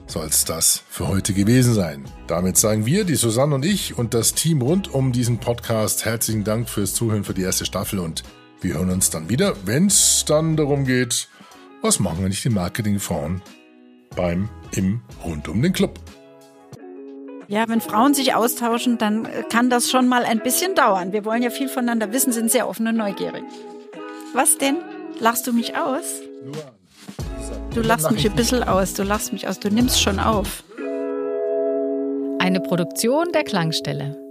soll 0.07 0.27
es 0.27 0.45
das 0.45 0.83
für 0.89 1.07
heute 1.07 1.33
gewesen 1.33 1.73
sein. 1.73 2.05
Damit 2.27 2.57
sagen 2.57 2.85
wir, 2.85 3.05
die 3.05 3.15
Susanne 3.15 3.55
und 3.55 3.65
ich 3.65 3.97
und 3.97 4.13
das 4.13 4.33
Team 4.33 4.61
rund 4.61 4.93
um 4.93 5.11
diesen 5.11 5.39
Podcast 5.39 6.05
herzlichen 6.05 6.43
Dank 6.43 6.69
fürs 6.69 6.93
Zuhören 6.93 7.23
für 7.23 7.33
die 7.33 7.43
erste 7.43 7.65
Staffel 7.65 7.99
und 7.99 8.23
wir 8.61 8.75
hören 8.75 8.89
uns 8.89 9.09
dann 9.09 9.29
wieder, 9.29 9.55
wenn 9.65 9.87
es 9.87 10.25
dann 10.25 10.57
darum 10.57 10.85
geht, 10.85 11.27
was 11.81 11.99
machen 11.99 12.21
wir 12.21 12.29
nicht 12.29 12.43
die 12.43 12.49
Marketingfrauen 12.49 13.41
beim 14.15 14.49
im 14.71 15.01
rund 15.23 15.47
um 15.47 15.61
den 15.61 15.73
Club. 15.73 15.99
Ja, 17.47 17.67
wenn 17.67 17.81
Frauen 17.81 18.13
sich 18.13 18.33
austauschen, 18.33 18.97
dann 18.97 19.27
kann 19.49 19.69
das 19.69 19.89
schon 19.89 20.07
mal 20.07 20.23
ein 20.25 20.39
bisschen 20.39 20.75
dauern. 20.75 21.13
Wir 21.13 21.25
wollen 21.25 21.43
ja 21.43 21.49
viel 21.49 21.69
voneinander 21.69 22.11
wissen, 22.11 22.31
sind 22.31 22.51
sehr 22.51 22.67
offen 22.67 22.87
und 22.87 22.97
neugierig. 22.97 23.43
Was 24.33 24.57
denn? 24.57 24.77
Lachst 25.19 25.45
du 25.47 25.53
mich 25.53 25.77
aus? 25.77 26.21
Du 27.73 27.81
lachst 27.81 28.11
mich 28.11 28.25
ein 28.25 28.35
bisschen 28.35 28.63
aus, 28.63 28.93
du 28.93 29.03
lachst 29.03 29.31
mich 29.33 29.47
aus, 29.47 29.59
du 29.59 29.69
nimmst 29.69 30.01
schon 30.01 30.19
auf. 30.19 30.63
Eine 32.39 32.59
Produktion 32.61 33.31
der 33.33 33.43
Klangstelle. 33.43 34.24